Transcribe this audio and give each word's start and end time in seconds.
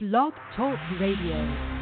Blog 0.00 0.32
Talk 0.54 0.78
Radio. 1.00 1.77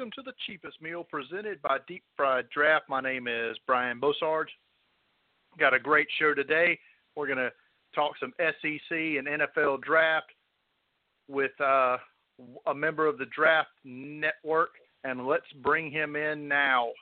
Welcome 0.00 0.10
to 0.14 0.22
the 0.22 0.32
cheapest 0.46 0.80
meal 0.80 1.04
presented 1.04 1.60
by 1.60 1.76
Deep 1.86 2.02
Fried 2.16 2.48
Draft. 2.48 2.88
My 2.88 3.02
name 3.02 3.28
is 3.28 3.58
Brian 3.66 4.00
Bosarge. 4.00 4.48
Got 5.58 5.74
a 5.74 5.78
great 5.78 6.06
show 6.18 6.32
today. 6.32 6.78
We're 7.16 7.26
going 7.26 7.36
to 7.36 7.52
talk 7.94 8.12
some 8.18 8.32
SEC 8.38 8.90
and 8.90 9.26
NFL 9.26 9.82
draft 9.82 10.30
with 11.28 11.50
uh, 11.60 11.98
a 12.66 12.74
member 12.74 13.06
of 13.06 13.18
the 13.18 13.26
Draft 13.26 13.68
Network, 13.84 14.70
and 15.04 15.26
let's 15.26 15.44
bring 15.62 15.90
him 15.90 16.16
in 16.16 16.48
now. 16.48 16.92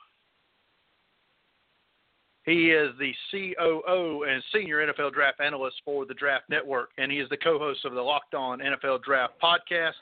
He 2.43 2.71
is 2.71 2.89
the 2.99 3.13
COO 3.31 4.25
and 4.29 4.43
senior 4.53 4.85
NFL 4.85 5.13
draft 5.13 5.39
analyst 5.39 5.77
for 5.85 6.05
the 6.05 6.15
Draft 6.15 6.49
Network, 6.49 6.89
and 6.97 7.09
he 7.09 7.19
is 7.19 7.29
the 7.29 7.37
co 7.37 7.57
host 7.59 7.85
of 7.85 7.93
the 7.93 8.01
Locked 8.01 8.33
On 8.33 8.59
NFL 8.59 9.03
Draft 9.03 9.35
podcast. 9.41 9.93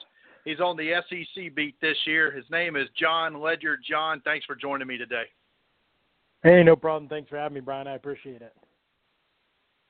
He's 0.48 0.62
on 0.62 0.78
the 0.78 0.94
SEC 1.10 1.54
beat 1.56 1.76
this 1.82 1.98
year. 2.06 2.32
His 2.32 2.46
name 2.50 2.78
is 2.78 2.88
Jon 2.98 3.42
Ledyard. 3.42 3.82
Jon, 3.86 4.22
thanks 4.24 4.46
for 4.46 4.56
joining 4.56 4.88
me 4.88 4.98
today. 4.98 5.26
Hey, 6.42 6.64
no 6.64 6.74
problem. 6.78 7.10
Thanks 7.10 7.30
for 7.30 7.36
having 7.36 7.56
me, 7.56 7.60
Brian. 7.60 7.86
I 7.86 7.96
appreciate 7.96 8.42
it. 8.42 8.54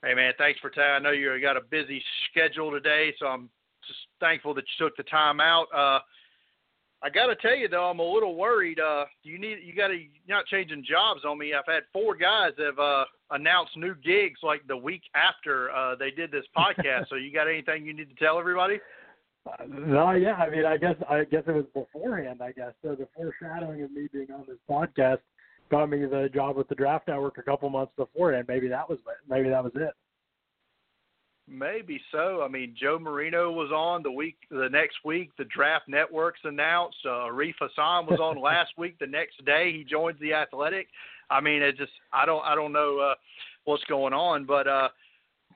Hey, 0.03 0.16
man, 0.16 0.33
thanks 0.39 0.59
for 0.59 0.72
time. 0.72 0.95
I 0.95 0.99
know 0.99 1.11
you 1.11 1.39
got 1.39 1.58
a 1.58 1.61
busy 1.61 2.02
schedule 2.31 2.72
today, 2.72 3.14
so 3.19 3.27
I'm 3.27 3.52
just 3.86 3.99
thankful 4.19 4.55
that 4.55 4.64
you 4.64 4.88
took 4.88 4.97
the 4.97 5.03
time 5.03 5.39
out. 5.39 5.67
Uh, 5.72 5.99
I 7.03 7.11
got 7.14 7.27
to 7.27 7.36
tell 7.36 7.55
you 7.55 7.67
though, 7.67 7.92
I'm 7.92 7.99
a 7.99 8.03
little 8.03 8.36
worried. 8.36 8.80
Uh, 8.80 9.05
you 9.21 9.38
need 9.38 9.59
you 9.64 9.75
got 9.75 9.89
to 9.89 9.99
not 10.27 10.47
changing 10.47 10.83
jobs 10.83 11.23
on 11.23 11.38
me. 11.38 11.53
I've 11.53 11.71
had 11.71 11.83
four 11.94 12.16
guys 12.16 12.53
have 12.58 12.80
uh, 12.80 13.05
announced 13.30 13.77
new 13.77 13.94
gigs 13.94 14.39
like 14.42 14.66
the 14.67 14.75
week 14.75 15.03
after 15.14 15.69
uh, 15.69 15.95
they 15.95 16.09
did 16.09 16.31
this 16.31 16.45
podcast. 16.58 17.05
so 17.09 17.16
you 17.16 17.31
got 17.31 17.47
anything 17.47 17.86
you 17.86 17.94
need 17.94 18.09
to 18.09 18.16
tell 18.16 18.39
everybody? 18.39 18.80
No, 19.67 20.12
yeah. 20.12 20.34
I 20.34 20.50
mean, 20.50 20.66
I 20.66 20.78
guess 20.78 20.95
I 21.09 21.23
guess 21.23 21.44
it 21.48 21.52
was 21.52 21.66
beforehand. 21.73 22.42
I 22.42 22.52
guess 22.52 22.73
so. 22.81 22.95
The 22.95 23.08
foreshadowing 23.16 23.81
of 23.84 23.92
me 23.92 24.08
being 24.12 24.31
on 24.31 24.45
this 24.48 24.58
podcast 24.70 25.20
got 25.70 25.89
me 25.89 26.06
the 26.06 26.30
job 26.34 26.56
with 26.56 26.67
the 26.70 26.76
Draft 26.76 27.08
Network 27.08 27.38
a 27.38 27.44
couple 27.44 27.70
months 27.70 27.94
beforehand. 27.98 28.45
Maybe 28.48 28.67
that 28.67 28.89
was 28.89 29.00
maybe 29.30 29.50
that 29.50 29.64
was 29.64 29.73
it. 29.76 29.94
Maybe 31.50 32.02
so. 32.12 32.42
I 32.44 32.50
mean, 32.50 32.76
Joe 32.78 33.00
Marino 33.00 33.52
was 33.52 33.72
on 33.72 34.04
the 34.04 34.12
week, 34.12 34.36
the 34.52 34.67
next 34.70 34.98
week. 35.06 35.31
The 35.38 35.45
Draft 35.45 35.88
Network's 35.88 36.42
announced. 36.44 36.98
Uh, 37.06 37.30
Arif 37.30 37.54
Hassan 37.59 38.06
was 38.06 38.20
on 38.20 38.42
last 38.42 38.72
week. 38.78 39.00
The 39.00 39.08
next 39.08 39.44
day, 39.45 39.72
he 39.72 39.86
joins 39.86 40.20
the 40.20 40.34
Athletic. 40.34 40.88
I 41.30 41.39
mean, 41.39 41.61
it 41.61 41.78
just 41.78 41.92
I 42.11 42.26
don't 42.26 42.44
I 42.44 42.54
don't 42.56 42.73
know 42.73 43.00
uh, 43.00 43.16
what's 43.64 43.84
going 43.86 44.14
on, 44.14 44.45
but 44.45 44.67
uh, 44.67 44.89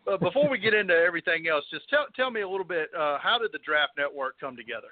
uh, 0.08 0.18
before 0.18 0.50
we 0.50 0.58
get 0.58 0.74
into 0.74 0.94
everything 0.94 1.48
else, 1.48 1.66
just 1.72 1.90
tell 1.90 2.06
tell 2.16 2.32
me 2.32 2.42
a 2.42 2.50
little 2.50 2.66
bit. 2.66 2.90
Uh, 2.98 3.18
how 3.20 3.38
did 3.38 3.52
the 3.52 3.60
Draft 3.60 3.94
Network 3.98 4.40
come 4.40 4.56
together? 4.56 4.88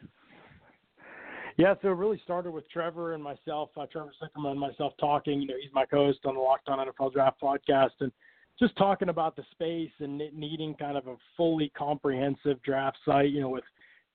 Yeah, 1.58 1.74
so 1.82 1.90
it 1.90 1.96
really 1.96 2.22
started 2.24 2.52
with 2.52 2.70
Trevor 2.70 3.16
and 3.16 3.24
myself, 3.24 3.70
uh, 3.76 3.86
Trevor 3.86 4.14
Sikkema 4.22 4.52
and 4.52 4.60
myself 4.60 4.94
talking. 5.00 5.42
You 5.42 5.48
know, 5.48 5.56
he's 5.62 5.74
my 5.74 5.86
co-host 5.86 6.20
on 6.26 6.36
the 6.36 6.40
Locked 6.40 6.70
On 6.70 6.80
NFL 6.80 7.12
Draft 7.12 7.42
podcast, 7.42 8.00
and 8.00 8.12
just 8.58 8.76
talking 8.78 9.10
about 9.10 9.36
the 9.36 9.44
space 9.52 9.92
and 10.00 10.22
needing 10.34 10.74
kind 10.76 10.96
of 10.96 11.08
a 11.08 11.16
fully 11.36 11.70
comprehensive 11.78 12.62
draft 12.64 12.98
site. 13.06 13.32
You 13.32 13.42
know, 13.42 13.50
with 13.50 13.64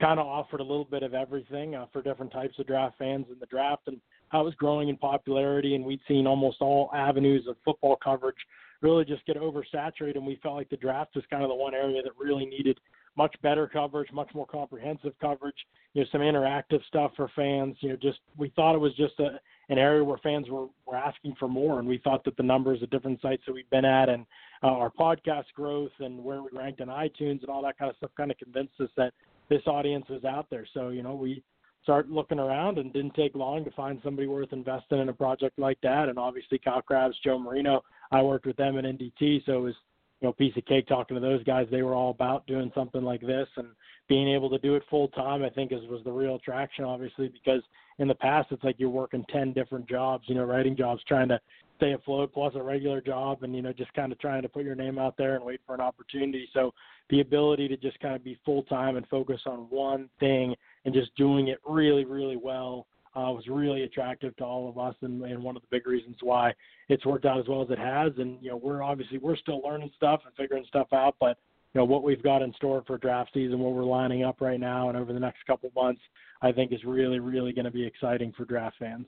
kind 0.00 0.19
of 0.19 0.26
offered 0.26 0.60
a 0.60 0.64
little 0.64 0.86
bit 0.86 1.02
of 1.02 1.14
everything 1.14 1.74
uh, 1.74 1.86
for 1.92 2.02
different 2.02 2.32
types 2.32 2.58
of 2.58 2.66
draft 2.66 2.96
fans 2.98 3.26
in 3.30 3.38
the 3.38 3.46
draft, 3.46 3.88
and 3.88 4.00
how 4.28 4.40
it 4.40 4.44
was 4.44 4.54
growing 4.54 4.88
in 4.88 4.96
popularity, 4.96 5.74
and 5.74 5.84
we'd 5.84 6.00
seen 6.08 6.26
almost 6.26 6.58
all 6.60 6.90
avenues 6.94 7.46
of 7.48 7.56
football 7.64 7.96
coverage 8.02 8.36
really 8.84 9.04
just 9.04 9.24
get 9.26 9.36
oversaturated. 9.36 10.16
And 10.16 10.26
we 10.26 10.38
felt 10.42 10.54
like 10.54 10.68
the 10.68 10.76
draft 10.76 11.16
was 11.16 11.24
kind 11.30 11.42
of 11.42 11.48
the 11.48 11.54
one 11.54 11.74
area 11.74 12.02
that 12.02 12.12
really 12.18 12.44
needed 12.44 12.78
much 13.16 13.34
better 13.42 13.66
coverage, 13.66 14.12
much 14.12 14.30
more 14.34 14.46
comprehensive 14.46 15.12
coverage, 15.20 15.56
you 15.94 16.02
know, 16.02 16.08
some 16.12 16.20
interactive 16.20 16.84
stuff 16.88 17.12
for 17.16 17.30
fans. 17.34 17.76
You 17.80 17.90
know, 17.90 17.96
just 17.96 18.18
we 18.36 18.52
thought 18.54 18.74
it 18.74 18.80
was 18.80 18.94
just 18.96 19.18
a 19.20 19.40
an 19.70 19.78
area 19.78 20.04
where 20.04 20.18
fans 20.18 20.50
were, 20.50 20.66
were 20.84 20.96
asking 20.96 21.34
for 21.38 21.48
more, 21.48 21.78
and 21.78 21.88
we 21.88 21.98
thought 21.98 22.22
that 22.24 22.36
the 22.36 22.42
numbers 22.42 22.80
at 22.82 22.90
different 22.90 23.20
sites 23.22 23.42
that 23.46 23.54
we've 23.54 23.70
been 23.70 23.86
at 23.86 24.10
and 24.10 24.26
uh, 24.62 24.66
our 24.66 24.90
podcast 24.90 25.44
growth 25.54 25.92
and 26.00 26.22
where 26.22 26.42
we 26.42 26.50
ranked 26.52 26.80
in 26.80 26.88
iTunes 26.88 27.40
and 27.40 27.48
all 27.48 27.62
that 27.62 27.78
kind 27.78 27.90
of 27.90 27.96
stuff 27.96 28.10
kind 28.16 28.30
of 28.30 28.36
convinced 28.36 28.74
us 28.80 28.90
that 28.96 29.14
this 29.48 29.62
audience 29.66 30.04
is 30.10 30.24
out 30.24 30.46
there. 30.50 30.66
So 30.74 30.90
you 30.90 31.02
know, 31.02 31.14
we 31.14 31.42
start 31.84 32.10
looking 32.10 32.40
around 32.40 32.78
and 32.78 32.92
didn't 32.92 33.14
take 33.14 33.36
long 33.36 33.64
to 33.64 33.70
find 33.72 34.00
somebody 34.02 34.26
worth 34.26 34.52
investing 34.52 34.98
in 34.98 35.10
a 35.10 35.12
project 35.12 35.58
like 35.58 35.78
that. 35.82 36.08
And 36.08 36.18
obviously, 36.18 36.58
Kyle 36.58 36.82
Crabbs, 36.82 37.14
Joe 37.22 37.38
Marino, 37.38 37.84
I 38.10 38.22
worked 38.22 38.46
with 38.46 38.56
them 38.56 38.76
at 38.78 38.84
NDT, 38.84 39.44
so 39.46 39.52
it 39.52 39.60
was 39.60 39.74
you 40.20 40.28
know 40.28 40.32
piece 40.32 40.56
of 40.56 40.64
cake 40.64 40.88
talking 40.88 41.14
to 41.14 41.20
those 41.20 41.44
guys. 41.44 41.68
They 41.70 41.82
were 41.82 41.94
all 41.94 42.10
about 42.10 42.46
doing 42.46 42.72
something 42.74 43.02
like 43.02 43.20
this 43.20 43.48
and 43.56 43.68
being 44.08 44.28
able 44.28 44.50
to 44.50 44.58
do 44.58 44.74
it 44.74 44.82
full 44.88 45.08
time. 45.08 45.44
I 45.44 45.50
think 45.50 45.72
is 45.72 45.86
was 45.88 46.02
the 46.04 46.12
real 46.12 46.36
attraction, 46.36 46.84
obviously, 46.84 47.28
because 47.28 47.62
in 47.98 48.08
the 48.08 48.14
past 48.14 48.48
it's 48.50 48.64
like 48.64 48.76
you're 48.78 48.88
working 48.88 49.24
ten 49.30 49.52
different 49.52 49.88
jobs, 49.88 50.24
you 50.26 50.34
know, 50.34 50.44
writing 50.44 50.76
jobs, 50.76 51.02
trying 51.06 51.28
to 51.28 51.40
stay 51.76 51.92
afloat, 51.92 52.32
plus 52.32 52.54
a 52.56 52.62
regular 52.62 53.00
job, 53.00 53.42
and 53.42 53.54
you 53.54 53.60
know 53.60 53.72
just 53.72 53.92
kind 53.92 54.10
of 54.10 54.18
trying 54.18 54.42
to 54.42 54.48
put 54.48 54.64
your 54.64 54.74
name 54.74 54.98
out 54.98 55.16
there 55.18 55.36
and 55.36 55.44
wait 55.44 55.60
for 55.66 55.74
an 55.74 55.80
opportunity. 55.80 56.48
So 56.54 56.72
the 57.10 57.20
ability 57.20 57.68
to 57.68 57.76
just 57.76 58.00
kind 58.00 58.14
of 58.14 58.24
be 58.24 58.38
full 58.44 58.62
time 58.64 58.96
and 58.96 59.06
focus 59.08 59.40
on 59.46 59.66
one 59.70 60.08
thing 60.20 60.54
and 60.84 60.94
just 60.94 61.14
doing 61.16 61.48
it 61.48 61.58
really, 61.66 62.04
really 62.04 62.36
well 62.36 62.86
uh, 63.16 63.30
was 63.30 63.46
really 63.48 63.82
attractive 63.82 64.36
to 64.36 64.44
all 64.44 64.68
of 64.68 64.76
us, 64.76 64.94
and, 65.02 65.22
and 65.22 65.42
one 65.42 65.56
of 65.56 65.62
the 65.62 65.68
big 65.70 65.86
reasons 65.86 66.16
why 66.20 66.52
it's 66.88 67.06
worked 67.06 67.24
out 67.24 67.38
as 67.38 67.46
well 67.48 67.62
as 67.62 67.70
it 67.70 67.78
has. 67.78 68.12
And 68.18 68.42
you 68.42 68.50
know, 68.50 68.56
we're 68.56 68.82
obviously 68.82 69.18
we're 69.18 69.36
still 69.36 69.60
learning 69.64 69.90
stuff 69.96 70.20
and 70.26 70.34
figuring 70.34 70.64
stuff 70.66 70.88
out, 70.92 71.14
but 71.20 71.38
you 71.72 71.80
know 71.80 71.84
what 71.84 72.02
we've 72.02 72.22
got 72.22 72.42
in 72.42 72.52
store 72.54 72.82
for 72.86 72.98
draft 72.98 73.30
season, 73.32 73.60
what 73.60 73.72
we're 73.72 73.84
lining 73.84 74.24
up 74.24 74.40
right 74.40 74.58
now, 74.58 74.88
and 74.88 74.98
over 74.98 75.12
the 75.12 75.20
next 75.20 75.46
couple 75.46 75.70
months, 75.76 76.02
I 76.42 76.50
think 76.50 76.72
is 76.72 76.84
really, 76.84 77.20
really 77.20 77.52
going 77.52 77.66
to 77.66 77.70
be 77.70 77.86
exciting 77.86 78.32
for 78.36 78.44
draft 78.44 78.76
fans. 78.78 79.06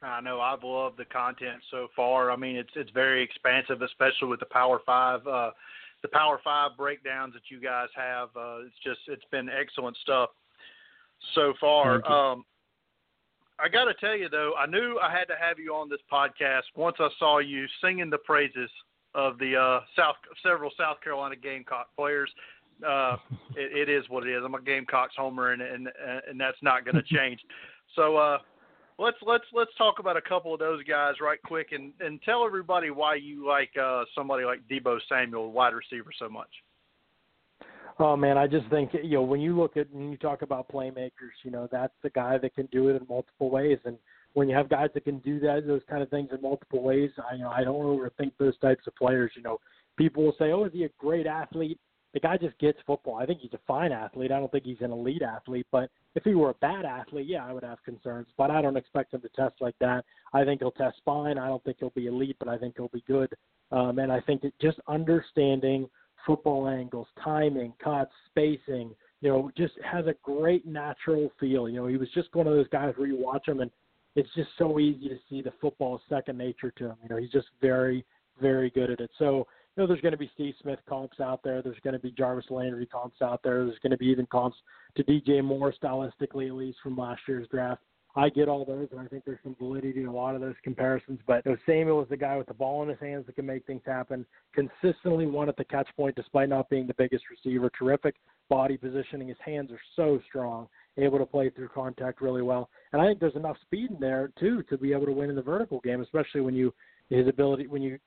I 0.00 0.20
know 0.20 0.40
I've 0.40 0.62
loved 0.62 0.96
the 0.96 1.04
content 1.04 1.60
so 1.70 1.88
far. 1.94 2.30
I 2.30 2.36
mean, 2.36 2.56
it's 2.56 2.70
it's 2.76 2.90
very 2.92 3.22
expansive, 3.22 3.82
especially 3.82 4.28
with 4.28 4.40
the 4.40 4.46
Power 4.46 4.80
Five, 4.86 5.26
uh, 5.26 5.50
the 6.02 6.08
Power 6.08 6.40
Five 6.42 6.72
breakdowns 6.76 7.34
that 7.34 7.42
you 7.50 7.60
guys 7.60 7.88
have. 7.96 8.28
Uh, 8.36 8.66
it's 8.66 8.76
just 8.84 9.00
it's 9.08 9.24
been 9.30 9.48
excellent 9.48 9.96
stuff 10.02 10.30
so 11.34 11.54
far. 11.60 12.04
Um, 12.10 12.44
I 13.58 13.68
got 13.68 13.84
to 13.86 13.94
tell 13.94 14.16
you 14.16 14.28
though, 14.28 14.52
I 14.58 14.66
knew 14.66 14.98
I 15.02 15.10
had 15.10 15.24
to 15.24 15.34
have 15.38 15.58
you 15.58 15.74
on 15.74 15.88
this 15.88 16.00
podcast 16.12 16.62
once 16.76 16.96
I 17.00 17.08
saw 17.18 17.38
you 17.38 17.66
singing 17.82 18.08
the 18.08 18.18
praises 18.18 18.70
of 19.14 19.38
the 19.38 19.56
uh, 19.56 19.80
South 19.96 20.16
several 20.42 20.70
South 20.78 21.00
Carolina 21.02 21.36
Gamecock 21.36 21.88
players. 21.96 22.30
Uh, 22.86 23.16
it, 23.56 23.88
it 23.88 23.92
is 23.92 24.04
what 24.08 24.26
it 24.26 24.30
is. 24.30 24.42
I'm 24.44 24.54
a 24.54 24.62
Gamecocks 24.62 25.14
homer, 25.16 25.52
and 25.52 25.62
and 25.62 25.88
and 26.28 26.40
that's 26.40 26.58
not 26.62 26.84
going 26.84 26.94
to 27.02 27.02
change. 27.02 27.40
So 27.96 28.16
uh, 28.16 28.38
let's 28.98 29.16
let's 29.26 29.44
let's 29.52 29.70
talk 29.78 29.98
about 29.98 30.16
a 30.16 30.22
couple 30.22 30.52
of 30.52 30.60
those 30.60 30.82
guys 30.84 31.14
right 31.20 31.40
quick, 31.44 31.68
and 31.72 31.92
and 32.00 32.20
tell 32.22 32.44
everybody 32.44 32.90
why 32.90 33.14
you 33.14 33.46
like 33.46 33.70
uh, 33.80 34.04
somebody 34.14 34.44
like 34.44 34.60
Deebo 34.70 34.98
Samuel, 35.08 35.52
wide 35.52 35.72
receiver, 35.74 36.10
so 36.18 36.28
much. 36.28 36.50
Oh 38.00 38.16
man, 38.16 38.38
I 38.38 38.46
just 38.46 38.68
think 38.70 38.90
you 39.02 39.14
know 39.14 39.22
when 39.22 39.40
you 39.40 39.56
look 39.56 39.76
at 39.76 39.92
when 39.92 40.10
you 40.10 40.16
talk 40.16 40.42
about 40.42 40.70
playmakers, 40.70 41.34
you 41.44 41.50
know 41.50 41.68
that's 41.70 41.94
the 42.02 42.10
guy 42.10 42.38
that 42.38 42.54
can 42.54 42.66
do 42.66 42.88
it 42.88 42.96
in 42.96 43.06
multiple 43.08 43.50
ways, 43.50 43.78
and 43.84 43.96
when 44.34 44.48
you 44.48 44.54
have 44.54 44.68
guys 44.68 44.90
that 44.94 45.04
can 45.04 45.18
do 45.20 45.40
that 45.40 45.66
those 45.66 45.82
kind 45.88 46.02
of 46.02 46.10
things 46.10 46.30
in 46.32 46.40
multiple 46.40 46.82
ways, 46.82 47.10
I 47.30 47.34
you 47.34 47.42
know 47.42 47.50
I 47.50 47.64
don't 47.64 47.82
overthink 47.82 48.32
those 48.38 48.58
types 48.58 48.86
of 48.86 48.94
players. 48.96 49.32
You 49.36 49.42
know, 49.42 49.58
people 49.96 50.24
will 50.24 50.36
say, 50.38 50.52
"Oh, 50.52 50.64
is 50.64 50.72
he 50.72 50.84
a 50.84 50.90
great 50.98 51.26
athlete?" 51.26 51.80
The 52.14 52.20
guy 52.20 52.38
just 52.38 52.58
gets 52.58 52.78
football. 52.86 53.16
I 53.16 53.26
think 53.26 53.40
he's 53.40 53.52
a 53.52 53.60
fine 53.66 53.92
athlete. 53.92 54.32
I 54.32 54.38
don't 54.38 54.50
think 54.50 54.64
he's 54.64 54.80
an 54.80 54.92
elite 54.92 55.22
athlete, 55.22 55.66
but 55.70 55.90
if 56.14 56.24
he 56.24 56.34
were 56.34 56.50
a 56.50 56.54
bad 56.54 56.84
athlete, 56.84 57.26
yeah, 57.28 57.44
I 57.44 57.52
would 57.52 57.64
have 57.64 57.82
concerns. 57.84 58.28
But 58.36 58.50
I 58.50 58.62
don't 58.62 58.76
expect 58.76 59.12
him 59.12 59.20
to 59.20 59.28
test 59.30 59.56
like 59.60 59.74
that. 59.80 60.04
I 60.32 60.44
think 60.44 60.60
he'll 60.60 60.70
test 60.70 60.96
fine. 61.04 61.38
I 61.38 61.48
don't 61.48 61.62
think 61.64 61.78
he'll 61.80 61.90
be 61.90 62.06
elite, 62.06 62.36
but 62.38 62.48
I 62.48 62.56
think 62.56 62.74
he'll 62.76 62.88
be 62.88 63.04
good. 63.06 63.32
Um, 63.70 63.98
and 63.98 64.10
I 64.10 64.20
think 64.20 64.42
that 64.42 64.58
just 64.58 64.80
understanding 64.88 65.88
football 66.26 66.68
angles, 66.68 67.08
timing, 67.22 67.74
cuts, 67.82 68.12
spacing. 68.30 68.94
You 69.20 69.30
know, 69.30 69.50
just 69.56 69.74
has 69.84 70.06
a 70.06 70.14
great 70.22 70.66
natural 70.66 71.30
feel. 71.38 71.68
You 71.68 71.76
know, 71.76 71.86
he 71.88 71.96
was 71.96 72.08
just 72.14 72.34
one 72.34 72.46
of 72.46 72.54
those 72.54 72.68
guys 72.68 72.94
where 72.96 73.08
you 73.08 73.16
watch 73.16 73.48
him 73.48 73.60
and 73.60 73.70
it's 74.18 74.28
just 74.34 74.48
so 74.58 74.78
easy 74.80 75.08
to 75.08 75.18
see 75.28 75.42
the 75.42 75.52
football 75.60 75.96
is 75.96 76.02
second 76.08 76.38
nature 76.38 76.72
to 76.72 76.86
him. 76.86 76.96
You 77.02 77.08
know, 77.08 77.16
he's 77.16 77.30
just 77.30 77.48
very, 77.60 78.04
very 78.40 78.70
good 78.70 78.90
at 78.90 79.00
it. 79.00 79.10
So, 79.18 79.46
know, 79.78 79.86
there's 79.86 80.00
going 80.00 80.12
to 80.12 80.18
be 80.18 80.30
Steve 80.34 80.54
Smith 80.62 80.80
comps 80.88 81.20
out 81.20 81.40
there. 81.42 81.62
There's 81.62 81.80
going 81.82 81.94
to 81.94 82.00
be 82.00 82.10
Jarvis 82.10 82.46
Landry 82.50 82.86
comps 82.86 83.22
out 83.22 83.40
there. 83.42 83.64
There's 83.64 83.78
going 83.80 83.92
to 83.92 83.96
be 83.96 84.06
even 84.06 84.26
comps 84.26 84.56
to 84.96 85.04
DJ 85.04 85.42
Moore 85.42 85.72
stylistically, 85.82 86.48
at 86.48 86.54
least 86.54 86.78
from 86.82 86.96
last 86.96 87.22
year's 87.26 87.48
draft. 87.48 87.82
I 88.16 88.30
get 88.30 88.48
all 88.48 88.64
those, 88.64 88.88
and 88.90 88.98
I 88.98 89.04
think 89.04 89.24
there's 89.24 89.38
some 89.44 89.54
validity 89.60 90.00
in 90.00 90.06
a 90.06 90.12
lot 90.12 90.34
of 90.34 90.40
those 90.40 90.56
comparisons. 90.64 91.20
But 91.26 91.44
Samuel 91.66 92.02
is 92.02 92.08
the 92.08 92.16
guy 92.16 92.36
with 92.36 92.48
the 92.48 92.54
ball 92.54 92.82
in 92.82 92.88
his 92.88 92.98
hands 92.98 93.26
that 93.26 93.36
can 93.36 93.46
make 93.46 93.64
things 93.64 93.82
happen. 93.86 94.26
Consistently 94.54 95.26
won 95.26 95.48
at 95.48 95.56
the 95.56 95.64
catch 95.64 95.88
point, 95.96 96.16
despite 96.16 96.48
not 96.48 96.68
being 96.68 96.88
the 96.88 96.94
biggest 96.94 97.24
receiver. 97.30 97.70
Terrific 97.78 98.16
body 98.48 98.76
positioning. 98.76 99.28
His 99.28 99.36
hands 99.44 99.70
are 99.70 99.80
so 99.94 100.20
strong, 100.26 100.66
able 100.96 101.18
to 101.18 101.26
play 101.26 101.50
through 101.50 101.68
contact 101.68 102.20
really 102.20 102.42
well. 102.42 102.70
And 102.92 103.00
I 103.00 103.06
think 103.06 103.20
there's 103.20 103.36
enough 103.36 103.58
speed 103.60 103.90
in 103.90 104.00
there 104.00 104.32
too 104.40 104.64
to 104.64 104.78
be 104.78 104.92
able 104.92 105.06
to 105.06 105.12
win 105.12 105.30
in 105.30 105.36
the 105.36 105.42
vertical 105.42 105.78
game, 105.80 106.00
especially 106.00 106.40
when 106.40 106.54
you 106.54 106.74
his 107.08 107.26
ability 107.26 107.66
when 107.66 107.82
you 107.82 107.98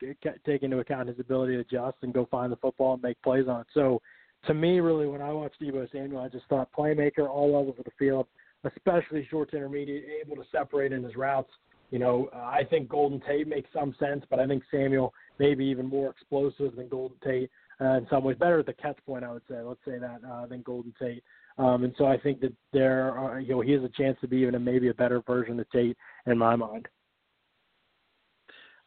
take 0.45 0.63
into 0.63 0.79
account 0.79 1.09
his 1.09 1.19
ability 1.19 1.53
to 1.53 1.61
adjust 1.61 1.97
and 2.01 2.13
go 2.13 2.27
find 2.29 2.51
the 2.51 2.57
football 2.57 2.93
and 2.93 3.01
make 3.01 3.21
plays 3.21 3.47
on 3.47 3.61
it. 3.61 3.67
So 3.73 4.01
to 4.47 4.53
me, 4.53 4.79
really, 4.79 5.07
when 5.07 5.21
I 5.21 5.31
watched 5.31 5.61
Deebo 5.61 5.91
Samuel, 5.91 6.21
I 6.21 6.29
just 6.29 6.45
thought 6.47 6.69
playmaker 6.77 7.29
all 7.29 7.69
of 7.69 7.75
the 7.75 7.91
field 7.97 8.27
especially 8.63 9.27
short 9.29 9.51
to 9.51 9.57
intermediate, 9.57 10.05
able 10.23 10.35
to 10.35 10.43
separate 10.51 10.91
in 10.91 11.03
his 11.03 11.15
routes. 11.15 11.49
You 11.89 11.99
know, 11.99 12.29
uh, 12.33 12.39
I 12.39 12.61
think 12.69 12.87
Golden 12.87 13.21
Tate 13.27 13.47
makes 13.47 13.69
some 13.73 13.93
sense, 13.99 14.23
but 14.29 14.39
I 14.39 14.47
think 14.47 14.63
Samuel 14.71 15.13
maybe 15.39 15.65
even 15.65 15.87
more 15.87 16.09
explosive 16.09 16.75
than 16.75 16.87
Golden 16.87 17.17
Tate. 17.23 17.49
Uh, 17.81 17.97
in 17.97 18.07
some 18.09 18.23
ways, 18.23 18.37
better 18.39 18.59
at 18.59 18.65
the 18.65 18.73
catch 18.73 18.97
point, 19.05 19.25
I 19.25 19.31
would 19.31 19.41
say. 19.49 19.59
Let's 19.61 19.79
say 19.85 19.97
that 19.97 20.21
uh, 20.29 20.45
than 20.45 20.61
Golden 20.61 20.93
Tate. 20.99 21.23
Um, 21.57 21.83
and 21.83 21.93
so 21.97 22.05
I 22.05 22.17
think 22.17 22.39
that 22.41 22.53
there, 22.71 23.11
are, 23.11 23.39
you 23.39 23.49
know, 23.49 23.61
he 23.61 23.71
has 23.71 23.83
a 23.83 23.89
chance 23.89 24.17
to 24.21 24.27
be 24.27 24.37
even 24.37 24.55
a, 24.55 24.59
maybe 24.59 24.89
a 24.89 24.93
better 24.93 25.21
version 25.21 25.59
of 25.59 25.69
Tate 25.71 25.97
in 26.27 26.37
my 26.37 26.55
mind. 26.55 26.87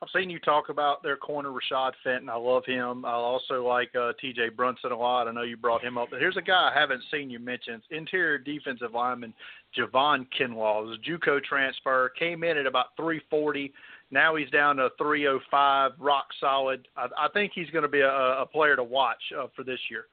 I've 0.04 0.20
seen 0.20 0.28
you 0.28 0.38
talk 0.38 0.68
about 0.68 1.02
their 1.02 1.16
corner 1.16 1.48
Rashad 1.48 1.92
Fenton. 2.02 2.28
I 2.28 2.36
love 2.36 2.64
him. 2.66 3.06
I 3.06 3.12
also 3.12 3.66
like 3.66 3.88
uh, 3.98 4.12
T.J. 4.20 4.50
Brunson 4.50 4.92
a 4.92 4.96
lot. 4.96 5.28
I 5.28 5.32
know 5.32 5.42
you 5.42 5.56
brought 5.56 5.82
him 5.82 5.96
up, 5.96 6.08
but 6.10 6.20
here's 6.20 6.36
a 6.36 6.42
guy 6.42 6.70
I 6.74 6.78
haven't 6.78 7.02
seen 7.10 7.30
you 7.30 7.38
mention: 7.38 7.80
interior 7.90 8.36
defensive 8.36 8.92
lineman 8.92 9.32
Javon 9.78 10.26
Kinlaw. 10.38 10.94
A 10.94 10.98
JUCO 10.98 11.42
transfer. 11.42 12.12
Came 12.18 12.44
in 12.44 12.58
at 12.58 12.66
about 12.66 12.88
340. 12.98 13.72
Now 14.10 14.36
he's 14.36 14.50
down 14.50 14.76
to 14.76 14.90
305. 14.98 15.92
Rock 15.98 16.26
solid. 16.38 16.86
I, 16.98 17.06
I 17.18 17.28
think 17.32 17.52
he's 17.54 17.70
going 17.70 17.84
to 17.84 17.88
be 17.88 18.00
a, 18.00 18.10
a 18.10 18.46
player 18.46 18.76
to 18.76 18.84
watch 18.84 19.22
uh, 19.38 19.46
for 19.56 19.64
this 19.64 19.80
year. 19.90 20.04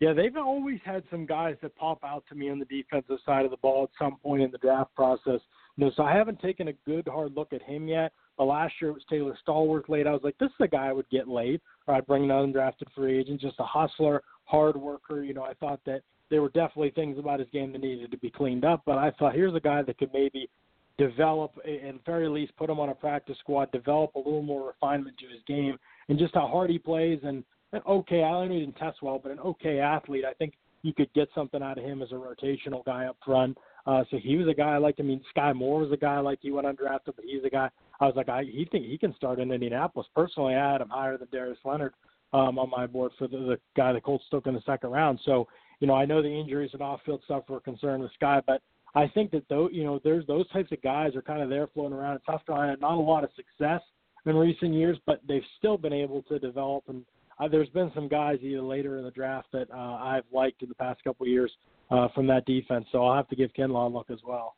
Yeah, 0.00 0.14
they've 0.14 0.36
always 0.36 0.80
had 0.84 1.04
some 1.12 1.26
guys 1.26 1.54
that 1.62 1.76
pop 1.76 2.02
out 2.02 2.24
to 2.28 2.34
me 2.34 2.50
on 2.50 2.58
the 2.58 2.64
defensive 2.64 3.18
side 3.24 3.44
of 3.44 3.52
the 3.52 3.56
ball 3.58 3.84
at 3.84 3.90
some 4.04 4.16
point 4.16 4.42
in 4.42 4.50
the 4.50 4.58
draft 4.58 4.92
process. 4.96 5.40
You 5.76 5.86
know, 5.86 5.92
so 5.96 6.02
I 6.02 6.14
haven't 6.14 6.40
taken 6.40 6.68
a 6.68 6.72
good 6.86 7.06
hard 7.06 7.34
look 7.36 7.52
at 7.52 7.62
him 7.62 7.88
yet. 7.88 8.12
But 8.36 8.44
last 8.44 8.74
year 8.80 8.90
it 8.90 8.94
was 8.94 9.04
Taylor 9.08 9.36
Stallworth 9.46 9.88
late. 9.88 10.06
I 10.06 10.12
was 10.12 10.22
like, 10.22 10.36
this 10.38 10.50
is 10.50 10.60
a 10.60 10.68
guy 10.68 10.88
I 10.88 10.92
would 10.92 11.08
get 11.08 11.28
late, 11.28 11.62
or 11.86 11.94
I'd 11.94 12.06
bring 12.06 12.24
an 12.24 12.30
undrafted 12.30 12.92
free 12.94 13.18
agent, 13.18 13.40
just 13.40 13.58
a 13.60 13.64
hustler, 13.64 14.22
hard 14.44 14.76
worker. 14.76 15.22
You 15.22 15.34
know, 15.34 15.44
I 15.44 15.54
thought 15.54 15.80
that 15.86 16.02
there 16.30 16.42
were 16.42 16.50
definitely 16.50 16.90
things 16.90 17.18
about 17.18 17.40
his 17.40 17.48
game 17.52 17.72
that 17.72 17.80
needed 17.80 18.10
to 18.10 18.18
be 18.18 18.30
cleaned 18.30 18.64
up. 18.64 18.82
But 18.84 18.98
I 18.98 19.10
thought 19.12 19.34
here's 19.34 19.54
a 19.54 19.60
guy 19.60 19.82
that 19.82 19.98
could 19.98 20.10
maybe 20.12 20.50
develop, 20.98 21.52
at 21.64 22.04
very 22.04 22.28
least, 22.28 22.56
put 22.56 22.70
him 22.70 22.80
on 22.80 22.90
a 22.90 22.94
practice 22.94 23.36
squad, 23.38 23.70
develop 23.72 24.14
a 24.14 24.18
little 24.18 24.42
more 24.42 24.66
refinement 24.66 25.16
to 25.18 25.26
his 25.26 25.42
game, 25.46 25.78
and 26.08 26.18
just 26.18 26.34
how 26.34 26.46
hard 26.46 26.70
he 26.70 26.78
plays. 26.78 27.20
And 27.22 27.44
an 27.72 27.82
okay, 27.86 28.22
I 28.22 28.30
know 28.46 28.52
he 28.52 28.60
didn't 28.60 28.76
test 28.76 29.02
well, 29.02 29.20
but 29.22 29.32
an 29.32 29.40
okay 29.40 29.80
athlete. 29.80 30.24
I 30.28 30.34
think 30.34 30.54
you 30.82 30.92
could 30.92 31.12
get 31.14 31.28
something 31.34 31.62
out 31.62 31.78
of 31.78 31.84
him 31.84 32.02
as 32.02 32.12
a 32.12 32.14
rotational 32.14 32.84
guy 32.84 33.06
up 33.06 33.16
front. 33.24 33.56
Uh, 33.86 34.02
so 34.10 34.18
he 34.18 34.36
was 34.36 34.48
a 34.48 34.54
guy 34.54 34.74
I 34.74 34.78
liked. 34.78 35.00
I 35.00 35.04
mean, 35.04 35.22
Skai 35.34 35.54
Moore 35.54 35.80
was 35.80 35.92
a 35.92 35.96
guy 35.96 36.16
I 36.16 36.20
liked. 36.20 36.42
He 36.42 36.50
went 36.50 36.66
undrafted, 36.66 37.14
but 37.14 37.24
he's 37.24 37.44
a 37.44 37.50
guy 37.50 37.70
I 38.00 38.06
was 38.06 38.16
like, 38.16 38.28
I 38.28 38.44
he 38.44 38.66
think 38.70 38.86
he 38.86 38.98
can 38.98 39.14
start 39.14 39.38
in 39.38 39.52
Indianapolis. 39.52 40.08
Personally, 40.14 40.54
I 40.54 40.72
had 40.72 40.80
him 40.80 40.88
higher 40.88 41.16
than 41.16 41.28
Darius 41.30 41.58
Leonard 41.64 41.94
um, 42.32 42.58
on 42.58 42.70
my 42.70 42.86
board 42.86 43.12
for 43.18 43.28
the, 43.28 43.38
the 43.38 43.60
guy 43.76 43.92
the 43.92 44.00
Colts 44.00 44.24
took 44.30 44.46
in 44.46 44.54
the 44.54 44.62
second 44.66 44.90
round. 44.90 45.20
So, 45.24 45.48
you 45.80 45.86
know, 45.86 45.94
I 45.94 46.04
know 46.04 46.22
the 46.22 46.28
injuries 46.28 46.70
and 46.72 46.82
off-field 46.82 47.22
stuff 47.24 47.44
were 47.48 47.58
a 47.58 47.60
concern 47.60 48.00
with 48.00 48.10
Skai, 48.20 48.42
but 48.46 48.60
I 48.94 49.08
think 49.08 49.30
that 49.32 49.44
though, 49.48 49.68
you 49.70 49.84
know, 49.84 50.00
there's 50.02 50.26
those 50.26 50.48
types 50.50 50.72
of 50.72 50.82
guys 50.82 51.14
are 51.16 51.22
kind 51.22 51.42
of 51.42 51.48
there 51.48 51.68
floating 51.68 51.96
around. 51.96 52.20
Tough 52.26 52.44
to 52.46 52.76
not 52.80 52.82
a 52.82 52.96
lot 52.96 53.24
of 53.24 53.30
success 53.36 53.82
in 54.24 54.36
recent 54.36 54.74
years, 54.74 54.98
but 55.06 55.20
they've 55.26 55.42
still 55.58 55.78
been 55.78 55.92
able 55.92 56.22
to 56.22 56.38
develop 56.38 56.84
and 56.88 57.04
uh, 57.38 57.48
there's 57.48 57.68
been 57.70 57.90
some 57.94 58.08
guys 58.08 58.38
either 58.42 58.62
later 58.62 58.98
in 58.98 59.04
the 59.04 59.10
draft 59.10 59.48
that 59.52 59.70
uh, 59.70 59.98
I've 60.00 60.24
liked 60.32 60.62
in 60.62 60.68
the 60.68 60.74
past 60.74 61.02
couple 61.04 61.24
of 61.24 61.30
years 61.30 61.52
uh, 61.90 62.08
from 62.14 62.26
that 62.28 62.46
defense. 62.46 62.86
So 62.92 63.04
I'll 63.04 63.16
have 63.16 63.28
to 63.28 63.36
give 63.36 63.52
Kinlaw 63.52 63.90
a 63.90 63.94
look 63.94 64.10
as 64.10 64.20
well. 64.26 64.56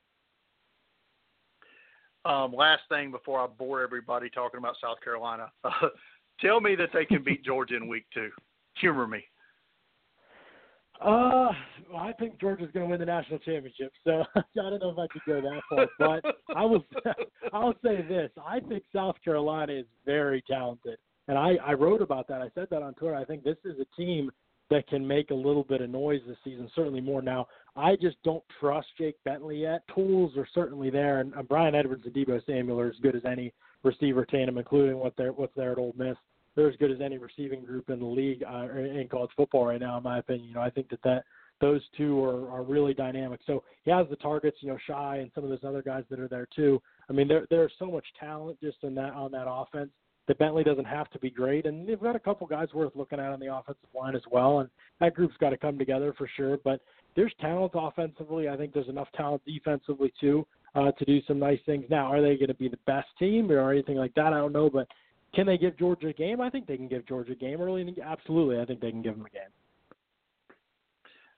Um, 2.25 2.53
last 2.53 2.83
thing 2.89 3.11
before 3.11 3.41
I 3.41 3.47
bore 3.47 3.83
everybody 3.83 4.29
talking 4.29 4.59
about 4.59 4.77
South 4.83 4.99
Carolina, 5.03 5.51
uh, 5.65 5.71
tell 6.41 6.61
me 6.61 6.75
that 6.77 6.91
they 6.93 7.05
can 7.05 7.23
beat 7.23 7.45
Georgia 7.45 7.77
in 7.77 7.89
week 7.89 8.05
two. 8.13 8.31
Humor 8.81 9.07
me. 9.07 9.25
Uh, 11.01 11.53
well, 11.93 12.01
I 12.01 12.13
think 12.19 12.41
Georgia's 12.41 12.71
going 12.75 12.87
to 12.87 12.91
win 12.91 12.99
the 12.99 13.07
national 13.07 13.39
championship, 13.39 13.93
so 14.03 14.25
I 14.37 14.43
don't 14.55 14.81
know 14.81 14.91
if 14.91 14.99
I 14.99 15.07
could 15.07 15.23
go 15.27 15.41
that 15.41 15.61
far. 15.71 15.87
But 15.99 16.35
I 16.57 16.65
will, 16.65 16.85
I'll 17.53 17.75
say 17.85 18.03
this: 18.03 18.31
I 18.45 18.59
think 18.61 18.83
South 18.93 19.15
Carolina 19.25 19.75
is 19.75 19.87
very 20.05 20.43
talented, 20.43 20.99
and 21.29 21.39
I, 21.39 21.57
I 21.65 21.73
wrote 21.75 22.03
about 22.03 22.27
that. 22.29 22.43
I 22.43 22.51
said 22.55 22.69
that 22.71 22.83
on 22.83 22.95
Twitter. 22.95 23.15
I 23.15 23.25
think 23.25 23.45
this 23.45 23.59
is 23.65 23.77
a 23.79 23.97
team 23.97 24.31
that 24.71 24.87
can 24.87 25.07
make 25.07 25.31
a 25.31 25.35
little 25.35 25.65
bit 25.65 25.81
of 25.81 25.89
noise 25.89 26.21
this 26.27 26.37
season, 26.45 26.71
certainly 26.75 27.01
more 27.01 27.23
now. 27.23 27.47
I 27.77 27.97
just 27.97 28.17
don't 28.23 28.43
trust 28.61 28.89
Jake 28.99 29.17
Bentley 29.25 29.63
yet. 29.63 29.83
Tools 29.95 30.37
are 30.37 30.47
certainly 30.55 30.91
there, 30.91 31.21
and 31.21 31.35
uh, 31.35 31.43
Bryan 31.43 31.75
Edwards 31.75 32.03
and 32.05 32.15
Deebo 32.15 32.45
Samuel 32.45 32.81
are 32.81 32.89
as 32.89 32.97
good 33.03 33.17
as 33.17 33.25
any 33.25 33.53
receiver 33.83 34.25
tandem, 34.25 34.59
including 34.59 34.99
what 34.99 35.15
they're 35.17 35.33
what's 35.33 35.55
there 35.57 35.73
at 35.73 35.79
Ole 35.79 35.95
Miss. 35.97 36.17
They're 36.55 36.69
as 36.69 36.77
good 36.77 36.91
as 36.91 37.01
any 37.01 37.19
receiving 37.19 37.65
group 37.65 37.89
in 37.89 38.01
the 38.01 38.07
league 38.07 38.43
uh, 38.43 38.69
in 38.73 39.07
college 39.11 39.31
football 39.37 39.67
right 39.67 39.81
now, 39.81 39.97
in 39.97 40.03
my 40.03 40.19
opinion. 40.19 40.49
You 40.49 40.55
know, 40.55 40.61
I 40.61 40.71
think 40.71 40.91
that 40.91 41.03
that 41.03 41.25
those 41.61 41.83
two 41.97 42.23
are, 42.25 42.51
are 42.51 42.63
really 42.63 42.95
dynamic. 42.95 43.41
So 43.47 43.63
he 43.85 43.91
has 43.91 44.07
the 44.11 44.17
targets, 44.17 44.59
you 44.61 44.69
know, 44.69 44.79
Shi 44.87 45.21
and 45.21 45.31
some 45.35 45.45
of 45.45 45.51
those 45.51 45.65
other 45.65 45.83
guys 45.83 46.05
that 46.11 46.21
are 46.21 46.29
there 46.29 46.49
too. 46.55 46.83
I 47.09 47.13
mean, 47.13 47.29
there 47.29 47.47
there's 47.49 47.73
so 47.79 47.87
much 47.87 48.05
talent 48.19 48.59
just 48.61 48.79
in 48.83 48.95
that 48.97 49.13
on 49.15 49.31
that 49.33 49.47
offense 49.49 49.91
that 50.29 50.39
Bentley 50.39 50.63
doesn't 50.63 50.85
have 50.85 51.11
to 51.11 51.19
be 51.19 51.31
great, 51.31 51.67
and 51.67 51.89
they've 51.89 52.01
got 52.01 52.15
a 52.15 52.21
couple 52.21 52.47
guys 52.47 52.69
worth 52.73 52.93
looking 52.95 53.19
at 53.19 53.33
on 53.33 53.41
the 53.41 53.53
offensive 53.53 53.89
line 53.95 54.15
as 54.15 54.23
well, 54.31 54.61
and 54.61 54.69
that 55.01 55.15
group's 55.15 55.37
got 55.41 55.51
to 55.51 55.57
come 55.57 55.79
together 55.79 56.15
for 56.17 56.31
sure. 56.37 56.59
But 56.63 56.81
there's 57.17 57.33
talent 57.41 57.73
offensively. 57.75 58.49
I 58.49 58.57
think 58.57 58.73
there's 58.73 58.89
enough 58.89 59.09
talent 59.17 59.43
defensively 59.45 60.13
too 60.21 60.47
uh, 60.75 60.93
to 60.93 61.05
do 61.05 61.21
some 61.27 61.39
nice 61.39 61.59
things. 61.67 61.87
Now, 61.91 62.13
are 62.13 62.21
they 62.21 62.37
going 62.37 62.49
to 62.49 62.55
be 62.55 62.69
the 62.69 62.79
best 62.87 63.09
team 63.19 63.51
or 63.51 63.73
anything 63.73 63.97
like 63.97 64.15
that? 64.15 64.33
I 64.33 64.39
don't 64.39 64.53
know, 64.53 64.71
but 64.71 64.87
can 65.35 65.47
they 65.47 65.59
give 65.59 65.79
Georgia 65.79 66.09
a 66.09 66.13
game? 66.13 66.41
I 66.41 66.51
think 66.51 66.67
they 66.67 66.77
can 66.77 66.89
give 66.89 67.07
Georgia 67.07 67.33
a 67.33 67.35
game 67.35 67.61
early. 67.61 67.97
Absolutely, 68.05 68.61
I 68.61 68.65
think 68.67 68.81
they 68.81 68.91
can 68.91 69.03
give 69.03 69.17
them 69.17 69.27
a 69.27 69.31
game. 69.31 69.43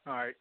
All 0.06 0.14
right. 0.14 0.34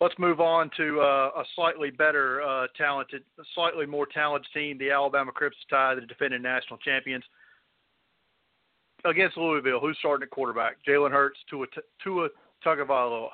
Let's 0.00 0.14
move 0.18 0.40
on 0.40 0.70
to 0.78 1.00
uh, 1.00 1.30
a 1.36 1.44
slightly 1.54 1.90
better, 1.90 2.40
uh, 2.42 2.68
talented, 2.76 3.22
slightly 3.54 3.84
more 3.84 4.06
talented 4.06 4.50
team, 4.54 4.78
the 4.78 4.90
Alabama 4.90 5.30
Crimson 5.30 5.60
Tide, 5.68 5.98
the 5.98 6.06
defending 6.06 6.40
national 6.40 6.78
champions 6.78 7.24
against 9.04 9.36
Louisville, 9.36 9.80
who's 9.80 9.96
starting 9.98 10.24
at 10.24 10.30
quarterback? 10.30 10.76
Jalen 10.86 11.10
Hurts, 11.10 11.38
Tua, 11.48 11.66
Tua 12.02 12.28
Tagovailoa. 12.64 13.30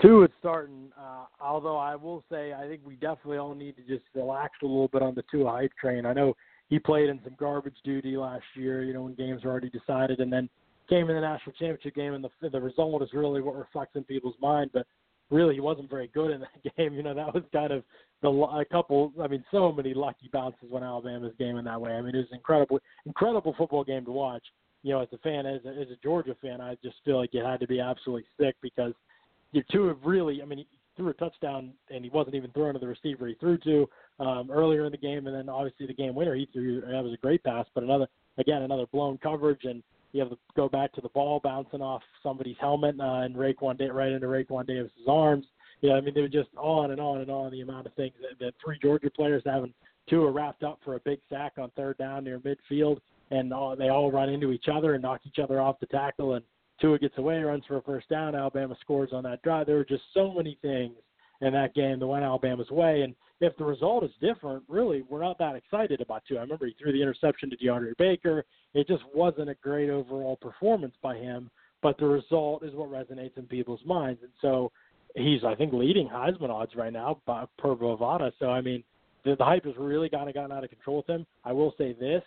Tua 0.00 0.24
is 0.24 0.30
starting. 0.38 0.90
Uh, 0.98 1.24
although 1.40 1.76
I 1.76 1.94
will 1.94 2.24
say, 2.30 2.52
I 2.52 2.66
think 2.66 2.80
we 2.84 2.94
definitely 2.94 3.38
all 3.38 3.54
need 3.54 3.76
to 3.76 3.82
just 3.82 4.04
relax 4.14 4.54
a 4.62 4.66
little 4.66 4.88
bit 4.88 5.02
on 5.02 5.14
the 5.14 5.24
Tua 5.30 5.50
hype 5.50 5.72
train. 5.78 6.06
I 6.06 6.12
know 6.12 6.34
he 6.68 6.78
played 6.78 7.10
in 7.10 7.20
some 7.22 7.34
garbage 7.38 7.76
duty 7.84 8.16
last 8.16 8.44
year, 8.54 8.82
you 8.82 8.94
know, 8.94 9.02
when 9.02 9.14
games 9.14 9.44
were 9.44 9.50
already 9.50 9.70
decided, 9.70 10.20
and 10.20 10.32
then 10.32 10.48
came 10.88 11.08
in 11.08 11.16
the 11.16 11.20
national 11.20 11.52
championship 11.52 11.94
game, 11.94 12.14
and 12.14 12.24
the 12.24 12.48
the 12.48 12.60
result 12.60 13.02
is 13.02 13.10
really 13.12 13.40
what 13.40 13.56
reflects 13.56 13.96
in 13.96 14.04
people's 14.04 14.36
mind. 14.40 14.70
But 14.72 14.86
really 15.30 15.54
he 15.54 15.60
wasn't 15.60 15.90
very 15.90 16.08
good 16.08 16.30
in 16.30 16.40
that 16.40 16.76
game. 16.76 16.94
You 16.94 17.02
know, 17.02 17.14
that 17.14 17.34
was 17.34 17.44
kind 17.52 17.72
of 17.72 17.84
the 18.22 18.28
a 18.28 18.64
couple. 18.64 19.12
I 19.22 19.28
mean, 19.28 19.44
so 19.50 19.72
many 19.72 19.94
lucky 19.94 20.28
bounces 20.32 20.68
when 20.68 20.82
Alabama's 20.82 21.34
game 21.38 21.56
in 21.56 21.64
that 21.64 21.80
way. 21.80 21.92
I 21.92 22.00
mean, 22.00 22.14
it 22.14 22.18
was 22.18 22.26
incredible, 22.32 22.80
incredible 23.06 23.54
football 23.56 23.84
game 23.84 24.04
to 24.04 24.12
watch. 24.12 24.44
You 24.82 24.92
know, 24.92 25.00
as 25.02 25.08
a 25.12 25.18
fan, 25.18 25.46
as 25.46 25.60
a, 25.64 25.68
as 25.68 25.88
a 25.90 25.96
Georgia 26.02 26.34
fan, 26.40 26.60
I 26.60 26.76
just 26.82 26.96
feel 27.04 27.18
like 27.18 27.34
it 27.34 27.44
had 27.44 27.60
to 27.60 27.66
be 27.66 27.80
absolutely 27.80 28.26
sick 28.38 28.56
because 28.62 28.92
you 29.52 29.62
two 29.70 29.84
have 29.86 29.98
really. 30.04 30.42
I 30.42 30.44
mean, 30.44 30.58
he 30.58 30.66
threw 30.96 31.10
a 31.10 31.14
touchdown 31.14 31.72
and 31.90 32.04
he 32.04 32.10
wasn't 32.10 32.34
even 32.34 32.50
throwing 32.52 32.74
to 32.74 32.78
the 32.78 32.86
receiver 32.86 33.26
he 33.26 33.34
threw 33.34 33.58
to 33.58 33.88
um, 34.18 34.50
earlier 34.50 34.84
in 34.86 34.92
the 34.92 34.98
game, 34.98 35.26
and 35.26 35.36
then 35.36 35.48
obviously 35.48 35.86
the 35.86 35.94
game 35.94 36.14
winner 36.14 36.34
he 36.34 36.48
threw. 36.52 36.80
That 36.80 37.04
was 37.04 37.12
a 37.12 37.20
great 37.22 37.42
pass, 37.44 37.66
but 37.74 37.84
another 37.84 38.06
again 38.38 38.62
another 38.62 38.86
blown 38.92 39.18
coverage 39.18 39.64
and 39.64 39.82
you 40.12 40.20
have 40.20 40.30
to 40.30 40.38
go 40.56 40.68
back 40.68 40.92
to 40.92 41.00
the 41.00 41.08
ball 41.10 41.40
bouncing 41.42 41.80
off 41.80 42.02
somebody's 42.22 42.56
helmet 42.60 42.96
uh, 43.00 43.20
and 43.20 43.34
Day 43.34 43.88
right 43.88 44.12
into 44.12 44.26
Raekwon 44.26 44.66
Davis's 44.66 45.06
arms. 45.08 45.46
Yeah, 45.80 45.94
I 45.94 46.00
mean 46.00 46.14
they 46.14 46.20
were 46.20 46.28
just 46.28 46.50
on 46.56 46.90
and 46.90 47.00
on 47.00 47.20
and 47.20 47.30
on 47.30 47.52
the 47.52 47.62
amount 47.62 47.86
of 47.86 47.94
things 47.94 48.14
that, 48.20 48.44
that 48.44 48.54
three 48.62 48.78
Georgia 48.80 49.10
players 49.10 49.42
having 49.46 49.72
Tua 50.08 50.30
wrapped 50.30 50.62
up 50.62 50.78
for 50.84 50.96
a 50.96 51.00
big 51.00 51.20
sack 51.28 51.52
on 51.58 51.70
third 51.76 51.96
down 51.98 52.24
near 52.24 52.40
midfield, 52.40 52.98
and 53.30 53.52
all, 53.52 53.76
they 53.76 53.88
all 53.88 54.10
run 54.10 54.28
into 54.28 54.50
each 54.52 54.66
other 54.72 54.94
and 54.94 55.02
knock 55.02 55.20
each 55.24 55.38
other 55.38 55.60
off 55.60 55.80
the 55.80 55.86
tackle, 55.86 56.34
and 56.34 56.44
Tua 56.80 56.98
gets 56.98 57.18
away, 57.18 57.38
runs 57.40 57.64
for 57.66 57.76
a 57.76 57.82
first 57.82 58.08
down. 58.08 58.34
Alabama 58.34 58.76
scores 58.80 59.10
on 59.12 59.22
that 59.24 59.42
drive. 59.42 59.66
There 59.66 59.76
were 59.76 59.84
just 59.84 60.02
so 60.14 60.32
many 60.32 60.58
things 60.62 60.94
in 61.42 61.52
that 61.52 61.74
game 61.74 61.98
that 61.98 62.06
went 62.06 62.24
Alabama's 62.24 62.70
way. 62.70 63.02
And 63.02 63.14
if 63.40 63.56
the 63.56 63.64
result 63.64 64.04
is 64.04 64.10
different, 64.20 64.64
really, 64.68 65.02
we're 65.08 65.22
not 65.22 65.38
that 65.38 65.56
excited 65.56 66.00
about 66.00 66.22
Tua. 66.26 66.38
I 66.38 66.42
remember 66.42 66.66
he 66.66 66.74
threw 66.80 66.92
the 66.92 67.00
interception 67.00 67.50
to 67.50 67.56
DeAndre 67.56 67.96
Baker. 67.98 68.44
It 68.74 68.86
just 68.86 69.02
wasn't 69.14 69.50
a 69.50 69.54
great 69.54 69.90
overall 69.90 70.36
performance 70.36 70.94
by 71.02 71.16
him, 71.16 71.50
but 71.82 71.98
the 71.98 72.06
result 72.06 72.64
is 72.64 72.74
what 72.74 72.90
resonates 72.90 73.36
in 73.36 73.44
people's 73.44 73.84
minds. 73.86 74.20
And 74.22 74.32
so 74.40 74.72
he's, 75.14 75.44
I 75.44 75.54
think, 75.54 75.72
leading 75.72 76.08
Heisman 76.08 76.50
odds 76.50 76.74
right 76.76 76.92
now 76.92 77.20
by, 77.26 77.44
per 77.58 77.74
Bovada. 77.74 78.32
So, 78.38 78.50
I 78.50 78.60
mean, 78.60 78.82
the, 79.24 79.36
the 79.36 79.44
hype 79.44 79.64
has 79.64 79.74
really 79.78 80.08
kind 80.08 80.28
of 80.28 80.34
gotten 80.34 80.52
out 80.52 80.64
of 80.64 80.70
control 80.70 80.98
with 80.98 81.06
him. 81.06 81.26
I 81.44 81.52
will 81.52 81.74
say 81.78 81.92
this. 81.92 82.22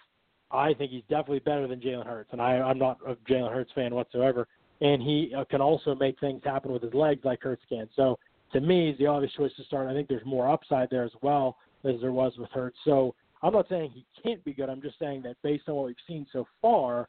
I 0.52 0.74
think 0.74 0.92
he's 0.92 1.04
definitely 1.10 1.40
better 1.40 1.68
than 1.68 1.80
Jalen 1.80 2.06
Hurts, 2.06 2.30
and 2.32 2.42
I, 2.42 2.58
I'm 2.58 2.78
not 2.78 3.00
a 3.08 3.16
Jalen 3.30 3.52
Hurts 3.52 3.72
fan 3.74 3.96
whatsoever. 3.96 4.48
And 4.82 5.02
he 5.02 5.34
uh, 5.36 5.46
can 5.46 5.62
also 5.62 5.96
make 5.96 6.20
things 6.20 6.42
happen 6.44 6.72
with 6.72 6.84
his 6.84 6.94
legs 6.94 7.22
like 7.24 7.42
Hurts 7.42 7.63
can. 7.70 7.90
So 7.96 8.20
to 8.52 8.62
me, 8.62 8.90
he's 8.90 8.98
the 9.00 9.08
obvious 9.08 9.34
choice 9.34 9.52
to 9.58 9.63
start. 9.63 9.88
I 9.88 9.94
think 9.94 10.08
there's 10.08 10.25
more 10.25 10.52
upside 10.52 10.90
there 10.90 11.04
as 11.04 11.12
well 11.22 11.58
as 11.84 11.96
there 12.02 12.12
was 12.12 12.34
with 12.38 12.50
Hurts. 12.52 12.78
So 12.86 13.16
I'm 13.42 13.54
not 13.54 13.68
saying 13.68 13.92
he 13.94 14.06
can't 14.22 14.44
be 14.44 14.54
good. 14.54 14.70
I'm 14.70 14.82
just 14.82 15.00
saying 15.00 15.24
that 15.24 15.36
based 15.42 15.68
on 15.68 15.75
what 15.75 15.86
we've 15.88 15.96
seen 16.08 16.28
so 16.32 16.46
far, 16.62 17.08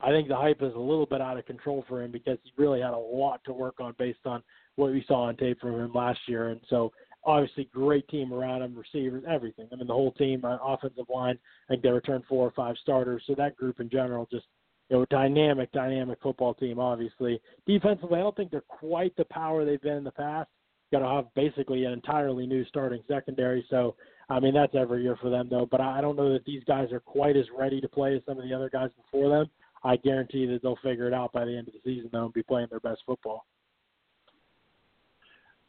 I 0.00 0.10
think 0.10 0.28
the 0.28 0.36
hype 0.36 0.62
is 0.62 0.74
a 0.74 0.78
little 0.78 1.06
bit 1.06 1.20
out 1.20 1.38
of 1.38 1.46
control 1.46 1.84
for 1.88 2.02
him 2.02 2.12
because 2.12 2.38
he 2.44 2.52
really 2.56 2.80
had 2.80 2.92
a 2.92 2.98
lot 2.98 3.40
to 3.44 3.52
work 3.52 3.80
on 3.80 3.94
based 3.98 4.26
on 4.26 4.42
what 4.76 4.92
we 4.92 5.04
saw 5.06 5.24
on 5.24 5.36
tape 5.36 5.60
from 5.60 5.74
him 5.74 5.92
last 5.92 6.20
year. 6.28 6.48
And 6.48 6.60
so 6.68 6.92
obviously 7.24 7.68
great 7.72 8.06
team 8.08 8.32
around 8.32 8.62
him, 8.62 8.76
receivers, 8.76 9.24
everything. 9.28 9.68
I 9.72 9.76
mean 9.76 9.88
the 9.88 9.92
whole 9.92 10.12
team, 10.12 10.44
uh, 10.44 10.58
offensive 10.62 11.06
line. 11.12 11.38
I 11.68 11.72
think 11.72 11.82
they 11.82 11.90
returned 11.90 12.24
four 12.28 12.46
or 12.46 12.52
five 12.52 12.76
starters. 12.80 13.22
So 13.26 13.34
that 13.36 13.56
group 13.56 13.80
in 13.80 13.90
general 13.90 14.28
just 14.30 14.46
you 14.88 14.96
know, 14.96 15.06
dynamic, 15.10 15.72
dynamic 15.72 16.18
football 16.22 16.54
team, 16.54 16.78
obviously. 16.78 17.40
Defensively, 17.66 18.18
I 18.18 18.22
don't 18.22 18.36
think 18.36 18.50
they're 18.50 18.60
quite 18.60 19.16
the 19.16 19.24
power 19.26 19.64
they've 19.64 19.80
been 19.80 19.96
in 19.96 20.04
the 20.04 20.12
past. 20.12 20.48
Got 20.92 21.00
to 21.00 21.08
have 21.08 21.34
basically 21.34 21.84
an 21.84 21.92
entirely 21.92 22.46
new 22.46 22.64
starting 22.66 23.02
secondary. 23.08 23.66
So, 23.68 23.96
I 24.28 24.38
mean, 24.38 24.54
that's 24.54 24.74
every 24.76 25.02
year 25.02 25.16
for 25.20 25.30
them, 25.30 25.48
though. 25.50 25.66
But 25.68 25.80
I 25.80 26.00
don't 26.00 26.14
know 26.14 26.32
that 26.32 26.44
these 26.44 26.62
guys 26.64 26.92
are 26.92 27.00
quite 27.00 27.36
as 27.36 27.46
ready 27.56 27.80
to 27.80 27.88
play 27.88 28.14
as 28.14 28.22
some 28.26 28.38
of 28.38 28.44
the 28.44 28.54
other 28.54 28.70
guys 28.70 28.90
before 28.96 29.28
them. 29.28 29.50
I 29.82 29.96
guarantee 29.96 30.46
that 30.46 30.62
they'll 30.62 30.78
figure 30.82 31.08
it 31.08 31.14
out 31.14 31.32
by 31.32 31.44
the 31.44 31.56
end 31.56 31.68
of 31.68 31.74
the 31.74 31.80
season, 31.84 32.10
though, 32.12 32.26
and 32.26 32.34
be 32.34 32.42
playing 32.42 32.68
their 32.70 32.80
best 32.80 33.02
football. 33.04 33.44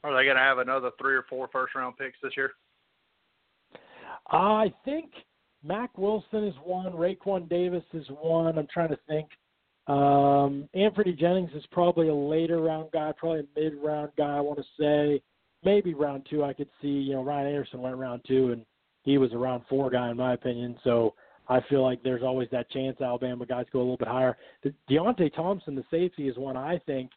Are 0.04 0.16
they 0.16 0.24
going 0.24 0.38
to 0.38 0.42
have 0.42 0.60
another 0.60 0.92
three 1.00 1.16
or 1.16 1.24
four 1.30 1.50
first 1.52 1.76
round 1.76 1.98
picks 1.98 2.18
this 2.22 2.34
year? 2.38 2.52
I 4.30 4.74
think 4.86 5.12
Mack 5.64 5.98
Wilson 5.98 6.44
is 6.44 6.56
one. 6.64 6.94
Raekwon 6.94 7.50
Davis 7.50 7.84
is 7.94 8.06
one. 8.10 8.58
I'm 8.58 8.68
trying 8.72 8.90
to 8.90 9.00
think. 9.08 9.28
Um, 9.88 10.68
Anfernee 10.76 11.18
Jennings 11.18 11.52
is 11.56 11.64
probably 11.72 12.10
a 12.10 12.16
later 12.16 12.62
round 12.62 12.92
guy, 12.92 13.12
probably 13.18 13.40
a 13.40 13.60
mid 13.60 13.74
round 13.82 14.12
guy. 14.18 14.38
I 14.38 14.42
want 14.42 14.60
to 14.60 14.66
say 14.80 15.22
maybe 15.64 15.94
round 15.94 16.28
two. 16.30 16.44
I 16.44 16.54
could 16.54 16.70
see. 16.82 16.88
You 16.88 17.14
know, 17.14 17.24
Ryan 17.24 17.48
Anderson 17.48 17.82
went 17.82 17.96
round 17.96 18.22
two, 18.28 18.52
and 18.52 18.66
he 19.04 19.18
was 19.18 19.32
a 19.34 19.38
round 19.38 19.64
four 19.70 19.90
guy 19.90 20.12
in 20.12 20.18
my 20.18 20.34
opinion. 20.34 20.78
So 20.84 21.14
I 21.48 21.62
feel 21.70 21.84
like 21.84 22.04
there's 22.04 22.24
always 22.24 22.50
that 22.52 22.70
chance 22.70 23.00
Alabama 23.00 23.46
guys 23.46 23.66
go 23.72 23.80
a 23.80 23.82
little 23.82 23.98
bit 23.98 24.10
higher. 24.10 24.38
The, 24.64 24.74
Deionte 24.90 25.34
Thompson, 25.34 25.76
the 25.76 25.86
safety, 25.90 26.28
is 26.28 26.38
one 26.38 26.58
I 26.58 26.80
think 26.86 27.12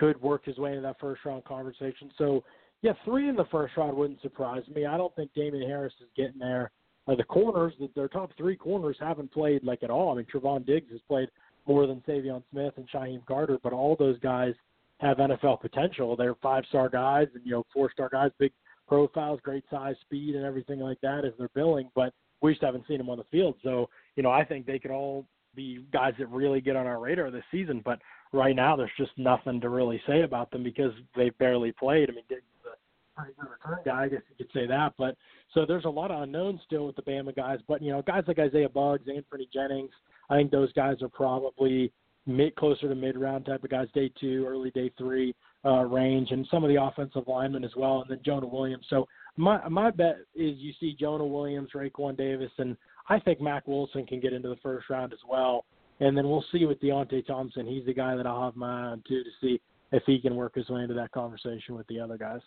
could 0.00 0.20
work 0.20 0.44
his 0.44 0.58
way 0.58 0.70
into 0.70 0.82
that 0.82 0.98
first 0.98 1.24
round 1.24 1.44
conversation. 1.44 2.10
So 2.18 2.42
yeah, 2.82 2.92
three 3.04 3.28
in 3.28 3.36
the 3.36 3.44
first 3.52 3.76
round 3.76 3.96
wouldn't 3.96 4.20
surprise 4.22 4.62
me. 4.74 4.86
I 4.86 4.96
don't 4.96 5.14
think 5.14 5.30
Damien 5.34 5.68
Harris 5.68 5.92
is 6.00 6.08
getting 6.16 6.40
there 6.40 6.72
uh, 7.10 7.14
the 7.14 7.24
corners, 7.24 7.72
their 7.94 8.08
top 8.08 8.30
three 8.36 8.56
corners 8.56 8.96
haven't 9.00 9.32
played 9.32 9.64
like 9.64 9.82
at 9.82 9.90
all. 9.90 10.12
I 10.12 10.16
mean, 10.16 10.26
Trevon 10.32 10.66
Diggs 10.66 10.90
has 10.92 11.00
played 11.08 11.28
more 11.66 11.86
than 11.86 12.02
Saivion 12.06 12.42
Smith 12.50 12.74
and 12.76 12.88
Shyheim 12.90 13.24
Carter, 13.26 13.58
but 13.62 13.72
all 13.72 13.96
those 13.96 14.18
guys 14.20 14.54
have 14.98 15.16
NFL 15.16 15.60
potential. 15.60 16.14
They're 16.14 16.34
five 16.36 16.64
star 16.68 16.88
guys 16.88 17.28
and 17.34 17.44
you 17.44 17.52
know 17.52 17.64
four 17.72 17.90
star 17.92 18.08
guys, 18.10 18.30
big 18.38 18.52
profiles, 18.86 19.40
great 19.42 19.64
size, 19.70 19.96
speed, 20.02 20.34
and 20.34 20.44
everything 20.44 20.80
like 20.80 21.00
that 21.00 21.24
as 21.24 21.32
they're 21.38 21.50
billing. 21.54 21.90
But 21.94 22.12
we 22.42 22.52
just 22.52 22.62
haven't 22.62 22.86
seen 22.86 22.98
them 22.98 23.10
on 23.10 23.18
the 23.18 23.24
field. 23.24 23.56
So 23.62 23.88
you 24.16 24.22
know, 24.22 24.30
I 24.30 24.44
think 24.44 24.66
they 24.66 24.78
could 24.78 24.90
all 24.90 25.26
be 25.54 25.84
guys 25.92 26.14
that 26.18 26.28
really 26.30 26.60
get 26.60 26.76
on 26.76 26.86
our 26.86 27.00
radar 27.00 27.30
this 27.30 27.44
season. 27.50 27.82
But 27.84 27.98
right 28.32 28.54
now, 28.54 28.76
there's 28.76 28.90
just 28.96 29.12
nothing 29.16 29.60
to 29.60 29.68
really 29.68 30.00
say 30.06 30.22
about 30.22 30.50
them 30.50 30.62
because 30.62 30.92
they 31.16 31.30
barely 31.30 31.72
played. 31.72 32.10
I 32.10 32.12
mean, 32.12 32.24
Diggs 32.28 32.42
a 32.64 33.20
pretty 33.20 33.34
good 33.40 33.48
return 33.50 33.78
guy, 33.84 34.04
I 34.04 34.08
guess 34.08 34.22
you 34.28 34.44
could 34.44 34.52
say 34.52 34.66
that. 34.66 34.94
But 34.96 35.16
so 35.54 35.64
there's 35.66 35.84
a 35.84 35.90
lot 35.90 36.10
of 36.10 36.22
unknowns 36.22 36.60
still 36.64 36.86
with 36.86 36.96
the 36.96 37.02
Bama 37.02 37.34
guys, 37.34 37.58
but 37.68 37.82
you 37.82 37.90
know, 37.92 38.02
guys 38.02 38.24
like 38.26 38.38
Isaiah 38.38 38.68
Buggs, 38.68 39.08
Anfernee 39.08 39.52
Jennings, 39.52 39.90
I 40.28 40.36
think 40.36 40.50
those 40.50 40.72
guys 40.72 41.02
are 41.02 41.08
probably 41.08 41.92
mid 42.26 42.54
closer 42.56 42.88
to 42.88 42.94
mid 42.94 43.18
round 43.18 43.46
type 43.46 43.64
of 43.64 43.70
guys, 43.70 43.88
day 43.94 44.12
two, 44.20 44.46
early 44.48 44.70
day 44.70 44.92
three 44.96 45.34
uh, 45.64 45.84
range, 45.84 46.30
and 46.30 46.46
some 46.50 46.64
of 46.64 46.70
the 46.70 46.82
offensive 46.82 47.24
linemen 47.26 47.64
as 47.64 47.72
well, 47.76 48.02
and 48.02 48.10
then 48.10 48.20
Jonah 48.24 48.46
Williams. 48.46 48.86
So 48.88 49.06
my 49.36 49.66
my 49.68 49.90
bet 49.90 50.18
is 50.34 50.56
you 50.58 50.72
see 50.80 50.96
Jonah 50.98 51.26
Williams, 51.26 51.70
Raekwon 51.74 52.16
Davis, 52.16 52.52
and 52.58 52.76
I 53.08 53.18
think 53.18 53.40
Mack 53.40 53.66
Wilson 53.66 54.06
can 54.06 54.20
get 54.20 54.32
into 54.32 54.48
the 54.48 54.56
first 54.62 54.88
round 54.88 55.12
as 55.12 55.18
well. 55.28 55.64
And 56.00 56.16
then 56.16 56.28
we'll 56.28 56.44
see 56.50 56.64
with 56.64 56.80
Deionte 56.80 57.26
Thompson. 57.26 57.66
He's 57.66 57.84
the 57.84 57.94
guy 57.94 58.16
that 58.16 58.26
I'll 58.26 58.44
have 58.44 58.56
my 58.56 58.68
eye 58.68 58.86
on 58.86 59.02
too 59.06 59.22
to 59.22 59.30
see 59.40 59.60
if 59.92 60.02
he 60.06 60.18
can 60.18 60.34
work 60.34 60.54
his 60.54 60.68
way 60.68 60.82
into 60.82 60.94
that 60.94 61.12
conversation 61.12 61.74
with 61.74 61.86
the 61.88 62.00
other 62.00 62.16
guys. 62.16 62.40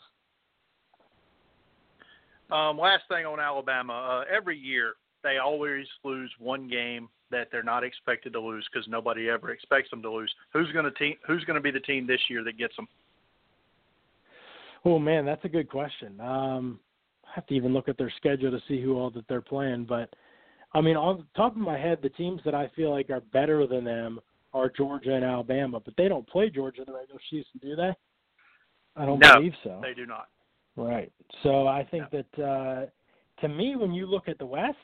Um, 2.51 2.77
last 2.77 3.03
thing 3.09 3.25
on 3.25 3.39
Alabama, 3.39 3.93
uh, 3.93 4.35
every 4.35 4.57
year 4.57 4.93
they 5.23 5.37
always 5.37 5.85
lose 6.03 6.31
one 6.39 6.67
game 6.67 7.09
that 7.31 7.47
they're 7.51 7.63
not 7.63 7.83
expected 7.83 8.33
to 8.33 8.39
lose 8.39 8.67
because 8.71 8.87
nobody 8.87 9.29
ever 9.29 9.51
expects 9.51 9.89
them 9.89 10.01
to 10.01 10.11
lose. 10.11 10.31
Who's 10.51 10.71
going 10.71 10.85
to 10.85 10.91
team? 10.91 11.15
Who's 11.25 11.43
going 11.45 11.55
to 11.55 11.61
be 11.61 11.71
the 11.71 11.79
team 11.79 12.05
this 12.05 12.19
year 12.29 12.43
that 12.43 12.57
gets 12.57 12.75
them? 12.75 12.87
Oh 14.85 14.99
man, 14.99 15.25
that's 15.25 15.43
a 15.45 15.49
good 15.49 15.69
question. 15.69 16.19
Um, 16.19 16.79
I 17.25 17.29
have 17.35 17.47
to 17.47 17.55
even 17.55 17.73
look 17.73 17.87
at 17.87 17.97
their 17.97 18.13
schedule 18.17 18.51
to 18.51 18.61
see 18.67 18.81
who 18.81 18.97
all 18.97 19.09
that 19.11 19.27
they're 19.27 19.41
playing. 19.41 19.85
But 19.85 20.13
I 20.73 20.81
mean, 20.81 20.97
on 20.97 21.17
the 21.17 21.25
top 21.35 21.53
of 21.53 21.61
my 21.61 21.77
head, 21.77 21.99
the 22.01 22.09
teams 22.09 22.41
that 22.45 22.55
I 22.55 22.69
feel 22.75 22.91
like 22.91 23.09
are 23.09 23.21
better 23.31 23.67
than 23.67 23.83
them 23.83 24.19
are 24.53 24.69
Georgia 24.69 25.13
and 25.13 25.23
Alabama. 25.23 25.79
But 25.79 25.95
they 25.97 26.07
don't 26.07 26.27
play 26.27 26.49
Georgia 26.49 26.81
in 26.81 26.85
the 26.87 26.97
regular 26.97 27.19
season, 27.29 27.59
do 27.61 27.75
they? 27.75 27.93
I 28.95 29.05
don't 29.05 29.19
no, 29.19 29.35
believe 29.35 29.53
so. 29.63 29.79
They 29.81 29.93
do 29.93 30.05
not. 30.05 30.27
Right. 30.75 31.11
So 31.43 31.67
I 31.67 31.87
think 31.89 32.05
yeah. 32.11 32.21
that 32.35 32.43
uh, 32.43 32.85
to 33.41 33.47
me, 33.47 33.75
when 33.75 33.93
you 33.93 34.05
look 34.05 34.27
at 34.27 34.37
the 34.39 34.45
West, 34.45 34.77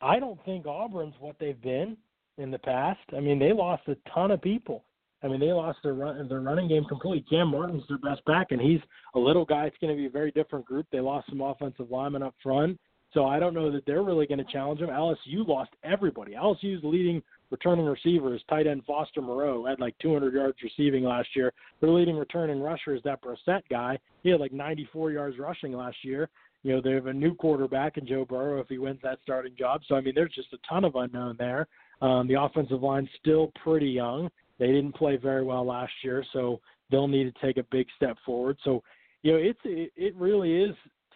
I 0.00 0.18
don't 0.18 0.42
think 0.44 0.66
Auburn's 0.66 1.14
what 1.20 1.36
they've 1.38 1.60
been 1.60 1.96
in 2.38 2.50
the 2.50 2.58
past. 2.58 3.00
I 3.16 3.20
mean, 3.20 3.38
they 3.38 3.52
lost 3.52 3.82
a 3.88 3.96
ton 4.12 4.30
of 4.30 4.42
people. 4.42 4.84
I 5.22 5.28
mean, 5.28 5.38
they 5.38 5.52
lost 5.52 5.78
their 5.84 5.94
run 5.94 6.28
their 6.28 6.40
running 6.40 6.68
game 6.68 6.84
completely. 6.84 7.24
Kam 7.30 7.48
Martin's 7.48 7.84
their 7.88 7.98
best 7.98 8.24
back, 8.24 8.48
and 8.50 8.60
he's 8.60 8.80
a 9.14 9.18
little 9.18 9.44
guy. 9.44 9.66
It's 9.66 9.76
going 9.80 9.94
to 9.94 9.96
be 9.96 10.06
a 10.06 10.10
very 10.10 10.32
different 10.32 10.64
group. 10.64 10.86
They 10.90 10.98
lost 10.98 11.28
some 11.28 11.40
offensive 11.40 11.90
linemen 11.90 12.24
up 12.24 12.34
front, 12.42 12.78
so 13.14 13.26
I 13.26 13.38
don't 13.38 13.54
know 13.54 13.70
that 13.70 13.84
they're 13.86 14.02
really 14.02 14.26
going 14.26 14.44
to 14.44 14.52
challenge 14.52 14.80
them. 14.80 14.88
LSU 14.88 15.46
lost 15.46 15.70
everybody. 15.84 16.32
LSU's 16.32 16.82
leading 16.82 17.22
returning 17.50 17.84
receiver 17.84 18.34
is 18.34 18.40
tight 18.48 18.66
end 18.66 18.82
Foster 18.86 19.20
Moreau, 19.20 19.66
had 19.66 19.80
like 19.80 19.94
200 20.00 20.32
yards 20.32 20.56
receiving 20.62 21.04
last 21.04 21.28
year. 21.36 21.52
Their 21.80 21.90
leading 21.90 22.16
returning 22.16 22.60
rusher 22.60 22.94
is 22.94 23.02
that 23.04 23.20
Brossette 23.22 23.62
guy. 23.70 23.98
He 24.22 24.30
had 24.30 24.40
like 24.40 24.52
94 24.52 25.12
yards 25.12 25.38
rushing 25.38 25.72
last 25.72 25.98
year. 26.02 26.30
You 26.62 26.74
know, 26.74 26.80
they 26.80 26.92
have 26.92 27.06
a 27.06 27.12
new 27.12 27.34
quarterback 27.34 27.98
in 27.98 28.06
Joe 28.06 28.24
Burrow 28.24 28.60
if 28.60 28.68
he 28.68 28.78
wins 28.78 29.00
that 29.02 29.18
starting 29.22 29.54
job. 29.58 29.82
So, 29.86 29.96
I 29.96 30.00
mean, 30.00 30.14
there's 30.14 30.32
just 30.32 30.52
a 30.52 30.58
ton 30.68 30.84
of 30.84 30.94
unknown 30.94 31.36
there. 31.38 31.66
Um, 32.00 32.26
the 32.28 32.40
offensive 32.40 32.82
line's 32.82 33.08
still 33.20 33.52
pretty 33.62 33.88
young. 33.88 34.30
They 34.58 34.68
didn't 34.68 34.92
play 34.92 35.16
very 35.16 35.44
well 35.44 35.66
last 35.66 35.92
year, 36.02 36.24
so 36.32 36.60
they'll 36.90 37.08
need 37.08 37.32
to 37.32 37.46
take 37.46 37.56
a 37.56 37.66
big 37.70 37.86
step 37.96 38.16
forward. 38.24 38.58
So, 38.64 38.82
you 39.22 39.32
know, 39.32 39.38
it's 39.38 39.58
it, 39.64 39.92
it 39.96 40.14
really 40.16 40.62
is 40.62 40.74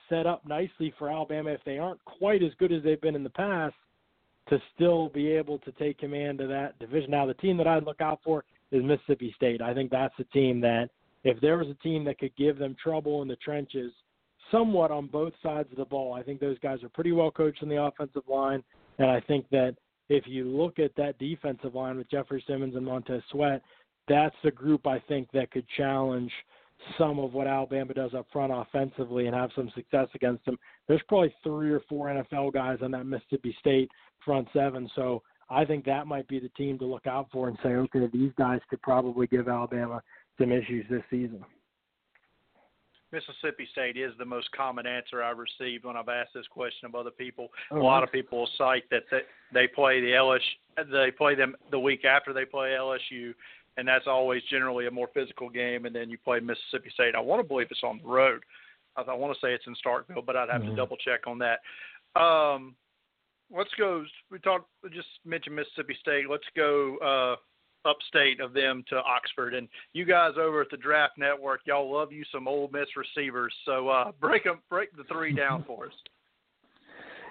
set 0.08 0.26
up 0.26 0.46
nicely 0.46 0.92
for 0.98 1.10
Alabama 1.10 1.50
if 1.50 1.60
they 1.64 1.78
aren't 1.78 2.04
quite 2.04 2.42
as 2.42 2.52
good 2.58 2.72
as 2.72 2.82
they've 2.82 3.00
been 3.00 3.16
in 3.16 3.24
the 3.24 3.30
past 3.30 3.74
to 4.48 4.60
still 4.74 5.08
be 5.08 5.28
able 5.28 5.58
to 5.58 5.72
take 5.72 5.98
command 5.98 6.40
of 6.40 6.48
that 6.48 6.78
division. 6.78 7.10
Now, 7.10 7.26
the 7.26 7.34
team 7.34 7.56
that 7.56 7.66
I'd 7.66 7.84
look 7.84 8.00
out 8.00 8.20
for 8.24 8.44
is 8.70 8.82
Mississippi 8.82 9.32
State. 9.36 9.60
I 9.60 9.74
think 9.74 9.90
that's 9.90 10.14
the 10.18 10.24
team 10.24 10.60
that, 10.60 10.90
if 11.24 11.40
there 11.40 11.58
was 11.58 11.68
a 11.68 11.82
team 11.82 12.04
that 12.04 12.18
could 12.18 12.36
give 12.36 12.58
them 12.58 12.76
trouble 12.80 13.22
in 13.22 13.28
the 13.28 13.36
trenches, 13.36 13.92
somewhat 14.52 14.92
on 14.92 15.08
both 15.08 15.32
sides 15.42 15.68
of 15.72 15.78
the 15.78 15.84
ball, 15.84 16.12
I 16.14 16.22
think 16.22 16.38
those 16.38 16.58
guys 16.60 16.82
are 16.84 16.88
pretty 16.88 17.10
well 17.10 17.32
coached 17.32 17.62
in 17.62 17.68
the 17.68 17.82
offensive 17.82 18.22
line. 18.28 18.62
And 18.98 19.10
I 19.10 19.20
think 19.20 19.48
that 19.50 19.74
if 20.08 20.24
you 20.26 20.44
look 20.44 20.78
at 20.78 20.94
that 20.96 21.18
defensive 21.18 21.74
line 21.74 21.96
with 21.96 22.10
Jeffrey 22.10 22.44
Simmons 22.46 22.76
and 22.76 22.86
Montez 22.86 23.22
Sweat, 23.32 23.60
that's 24.06 24.36
the 24.44 24.52
group 24.52 24.86
I 24.86 25.00
think 25.00 25.28
that 25.32 25.50
could 25.50 25.66
challenge 25.76 26.30
some 26.98 27.18
of 27.18 27.32
what 27.32 27.46
Alabama 27.46 27.94
does 27.94 28.14
up 28.14 28.26
front 28.32 28.52
offensively 28.54 29.26
and 29.26 29.34
have 29.34 29.50
some 29.56 29.70
success 29.74 30.08
against 30.14 30.44
them. 30.44 30.58
There's 30.88 31.02
probably 31.08 31.34
three 31.42 31.70
or 31.70 31.80
four 31.88 32.08
NFL 32.08 32.52
guys 32.52 32.78
on 32.82 32.90
that 32.92 33.06
Mississippi 33.06 33.56
State 33.60 33.90
front 34.24 34.48
seven. 34.52 34.88
So 34.94 35.22
I 35.48 35.64
think 35.64 35.84
that 35.84 36.06
might 36.06 36.28
be 36.28 36.38
the 36.38 36.48
team 36.50 36.78
to 36.78 36.84
look 36.84 37.06
out 37.06 37.28
for 37.32 37.48
and 37.48 37.58
say, 37.62 37.70
okay, 37.70 38.08
these 38.12 38.32
guys 38.36 38.60
could 38.68 38.82
probably 38.82 39.26
give 39.26 39.48
Alabama 39.48 40.02
some 40.38 40.52
issues 40.52 40.86
this 40.90 41.02
season. 41.10 41.44
Mississippi 43.12 43.68
State 43.72 43.96
is 43.96 44.12
the 44.18 44.24
most 44.24 44.50
common 44.52 44.86
answer 44.86 45.22
I've 45.22 45.38
received 45.38 45.84
when 45.84 45.96
I've 45.96 46.08
asked 46.08 46.34
this 46.34 46.46
question 46.48 46.86
of 46.86 46.94
other 46.94 47.10
people. 47.10 47.48
Oh, 47.70 47.80
a 47.80 47.82
lot 47.82 48.02
of 48.02 48.10
people 48.10 48.48
cite 48.58 48.82
that 48.90 49.04
they, 49.10 49.20
they 49.54 49.66
play 49.68 50.00
the 50.00 50.08
LSU, 50.08 50.90
they 50.90 51.10
play 51.12 51.34
them 51.34 51.54
the 51.70 51.78
week 51.78 52.04
after 52.04 52.32
they 52.32 52.44
play 52.44 52.70
LSU, 52.70 53.32
and 53.76 53.86
that's 53.86 54.06
always 54.06 54.42
generally 54.50 54.86
a 54.86 54.90
more 54.90 55.08
physical 55.12 55.48
game. 55.50 55.84
And 55.86 55.94
then 55.94 56.10
you 56.10 56.18
play 56.18 56.40
Mississippi 56.40 56.90
State. 56.94 57.14
I 57.14 57.20
want 57.20 57.40
to 57.42 57.46
believe 57.48 57.68
it's 57.70 57.80
on 57.84 58.00
the 58.02 58.08
road. 58.08 58.42
I, 58.96 59.02
I 59.02 59.14
want 59.14 59.34
to 59.34 59.40
say 59.46 59.52
it's 59.52 59.66
in 59.66 59.74
Starkville, 59.84 60.24
but 60.24 60.36
I'd 60.36 60.48
have 60.48 60.62
Mhm. 60.62 60.70
to 60.70 60.76
double 60.76 60.96
check 60.96 61.26
on 61.26 61.38
that. 61.38 61.60
Um, 62.20 62.74
let's 63.50 63.72
go. 63.78 64.04
We 64.30 64.38
talked. 64.38 64.68
We 64.82 64.90
just 64.90 65.08
mentioned 65.24 65.56
Mississippi 65.56 65.96
State. 66.00 66.28
Let's 66.30 66.46
go 66.56 66.96
uh, 66.98 67.88
upstate 67.88 68.40
of 68.40 68.52
them 68.52 68.82
to 68.88 68.96
Oxford. 69.02 69.54
And 69.54 69.68
you 69.92 70.04
guys 70.04 70.32
over 70.38 70.62
at 70.62 70.70
the 70.70 70.76
Draft 70.76 71.18
Network, 71.18 71.60
y'all 71.66 71.92
love 71.92 72.12
you 72.12 72.24
some 72.32 72.48
Ole 72.48 72.68
Miss 72.72 72.88
receivers. 72.96 73.54
So 73.64 73.88
uh, 73.88 74.12
break 74.20 74.44
them, 74.44 74.60
break 74.70 74.96
the 74.96 75.04
three 75.04 75.32
down 75.34 75.64
for 75.66 75.86
us. 75.86 75.92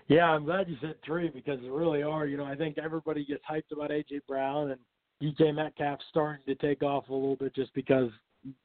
Yeah, 0.07 0.25
I'm 0.29 0.45
glad 0.45 0.69
you 0.69 0.77
said 0.81 0.97
three 1.03 1.29
because 1.29 1.59
they 1.61 1.67
really 1.69 2.03
are. 2.03 2.27
You 2.27 2.37
know, 2.37 2.45
I 2.45 2.53
think 2.55 2.77
everybody 2.77 3.25
gets 3.25 3.43
hyped 3.49 3.71
about 3.71 3.89
AJ 3.89 4.19
Brown 4.27 4.69
and 4.69 4.79
DK 5.22 5.53
Metcalf 5.53 6.00
starting 6.10 6.45
to 6.45 6.55
take 6.55 6.84
off 6.84 7.10
a 7.10 7.13
little 7.13 7.36
bit 7.36 7.55
just 7.55 7.74
because 7.74 8.10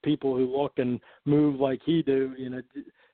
people 0.05 0.37
who 0.37 0.57
look 0.57 0.73
and 0.77 1.01
move 1.25 1.61
like 1.61 1.81
he 1.85 2.03
do, 2.03 2.35
you 2.37 2.51
know, 2.51 2.61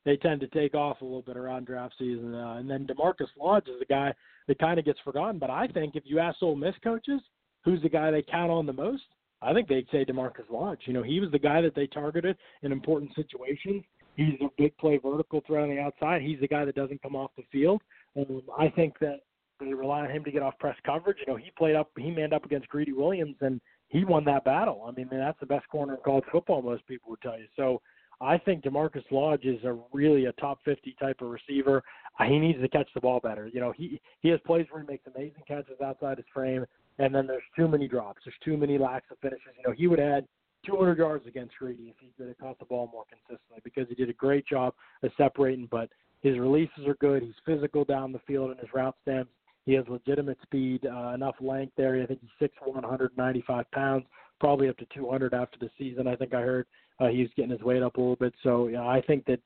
they 0.04 0.16
tend 0.16 0.40
to 0.40 0.46
take 0.48 0.74
off 0.74 1.00
a 1.00 1.04
little 1.04 1.22
bit 1.22 1.36
around 1.36 1.66
draft 1.66 1.94
season. 1.98 2.34
Uh, 2.34 2.54
and 2.54 2.70
then 2.70 2.86
DaMarkus 2.86 3.28
Lodge 3.38 3.68
is 3.68 3.78
the 3.78 3.86
guy 3.86 4.14
that 4.46 4.58
kind 4.58 4.78
of 4.78 4.84
gets 4.84 5.00
forgotten. 5.04 5.38
But 5.38 5.50
I 5.50 5.66
think 5.68 5.96
if 5.96 6.04
you 6.06 6.18
ask 6.18 6.42
Ole 6.42 6.56
Miss 6.56 6.74
coaches, 6.82 7.20
who's 7.64 7.82
the 7.82 7.88
guy 7.88 8.10
they 8.10 8.22
count 8.22 8.50
on 8.50 8.66
the 8.66 8.72
most? 8.72 9.02
I 9.42 9.52
think 9.52 9.68
they'd 9.68 9.86
say 9.92 10.04
DaMarkus 10.04 10.50
Lodge. 10.50 10.80
You 10.86 10.94
know, 10.94 11.02
he 11.02 11.20
was 11.20 11.30
the 11.30 11.38
guy 11.38 11.60
that 11.60 11.74
they 11.74 11.86
targeted 11.86 12.36
in 12.62 12.72
important 12.72 13.10
situations. 13.14 13.84
He's 14.16 14.40
a 14.40 14.48
big 14.56 14.76
play 14.78 14.96
vertical 14.96 15.42
threat 15.46 15.64
on 15.64 15.70
the 15.70 15.78
outside. 15.78 16.22
He's 16.22 16.40
the 16.40 16.48
guy 16.48 16.64
that 16.64 16.74
doesn't 16.74 17.02
come 17.02 17.14
off 17.14 17.32
the 17.36 17.44
field. 17.52 17.82
Um, 18.16 18.42
I 18.58 18.68
think 18.68 18.98
that 19.00 19.20
they 19.60 19.72
rely 19.72 20.00
on 20.00 20.10
him 20.10 20.24
to 20.24 20.30
get 20.30 20.42
off 20.42 20.58
press 20.58 20.76
coverage. 20.84 21.18
You 21.26 21.32
know, 21.32 21.36
he 21.36 21.50
played 21.56 21.76
up, 21.76 21.90
he 21.98 22.10
manned 22.10 22.32
up 22.32 22.44
against 22.44 22.68
Greedy 22.68 22.92
Williams, 22.92 23.36
and 23.40 23.60
he 23.88 24.04
won 24.04 24.24
that 24.24 24.44
battle. 24.44 24.84
I 24.86 24.92
mean, 24.92 25.08
that's 25.10 25.38
the 25.40 25.46
best 25.46 25.68
corner 25.68 25.94
in 25.94 26.00
college 26.04 26.24
football. 26.30 26.62
Most 26.62 26.86
people 26.86 27.10
would 27.10 27.22
tell 27.22 27.38
you. 27.38 27.46
So 27.56 27.80
I 28.20 28.38
think 28.38 28.64
DaMarkus 28.64 29.04
Lodge 29.10 29.44
is 29.44 29.62
a 29.64 29.78
really 29.92 30.26
a 30.26 30.32
top 30.32 30.58
50 30.64 30.96
type 30.98 31.20
of 31.20 31.28
receiver. 31.28 31.82
Uh, 32.18 32.24
he 32.24 32.38
needs 32.38 32.60
to 32.60 32.68
catch 32.68 32.88
the 32.94 33.00
ball 33.00 33.20
better. 33.20 33.48
You 33.52 33.60
know, 33.60 33.72
he 33.76 34.00
he 34.20 34.28
has 34.30 34.40
plays 34.46 34.66
where 34.70 34.82
he 34.82 34.88
makes 34.88 35.06
amazing 35.14 35.42
catches 35.46 35.80
outside 35.84 36.16
his 36.16 36.26
frame, 36.32 36.64
and 36.98 37.14
then 37.14 37.26
there's 37.26 37.42
too 37.54 37.68
many 37.68 37.86
drops. 37.86 38.22
There's 38.24 38.36
too 38.44 38.56
many 38.56 38.78
lacks 38.78 39.10
of 39.10 39.18
finishes. 39.18 39.52
You 39.58 39.68
know, 39.68 39.74
he 39.76 39.86
would 39.86 40.00
add 40.00 40.26
200 40.64 40.98
yards 40.98 41.26
against 41.26 41.56
Greedy 41.58 41.84
if 41.84 41.96
he 42.00 42.10
could 42.16 42.28
have 42.28 42.38
caught 42.38 42.58
the 42.58 42.64
ball 42.64 42.88
more 42.90 43.04
consistently 43.08 43.60
because 43.62 43.86
he 43.88 43.94
did 43.94 44.08
a 44.08 44.14
great 44.14 44.46
job 44.46 44.74
of 45.02 45.10
separating. 45.16 45.68
But 45.70 45.90
his 46.22 46.38
releases 46.38 46.86
are 46.86 46.96
good. 47.00 47.22
He's 47.22 47.34
physical 47.44 47.84
down 47.84 48.12
the 48.12 48.20
field 48.26 48.50
in 48.50 48.58
his 48.58 48.68
route 48.74 48.96
stems. 49.02 49.28
He 49.66 49.74
has 49.74 49.84
legitimate 49.88 50.38
speed, 50.42 50.86
uh, 50.86 51.12
enough 51.14 51.34
length 51.40 51.72
there. 51.76 52.00
I 52.00 52.06
think 52.06 52.20
he's 52.20 52.48
6'1", 52.48 52.74
195 52.74 53.70
pounds, 53.72 54.04
probably 54.40 54.68
up 54.68 54.78
to 54.78 54.86
200 54.94 55.34
after 55.34 55.58
the 55.58 55.68
season. 55.76 56.06
I 56.06 56.16
think 56.16 56.32
I 56.32 56.40
heard 56.40 56.66
uh, 57.00 57.08
he's 57.08 57.28
getting 57.36 57.50
his 57.50 57.60
weight 57.60 57.82
up 57.82 57.96
a 57.96 58.00
little 58.00 58.16
bit. 58.16 58.32
So 58.42 58.68
you 58.68 58.74
know, 58.74 58.88
I 58.88 59.02
think 59.02 59.26
that 59.26 59.40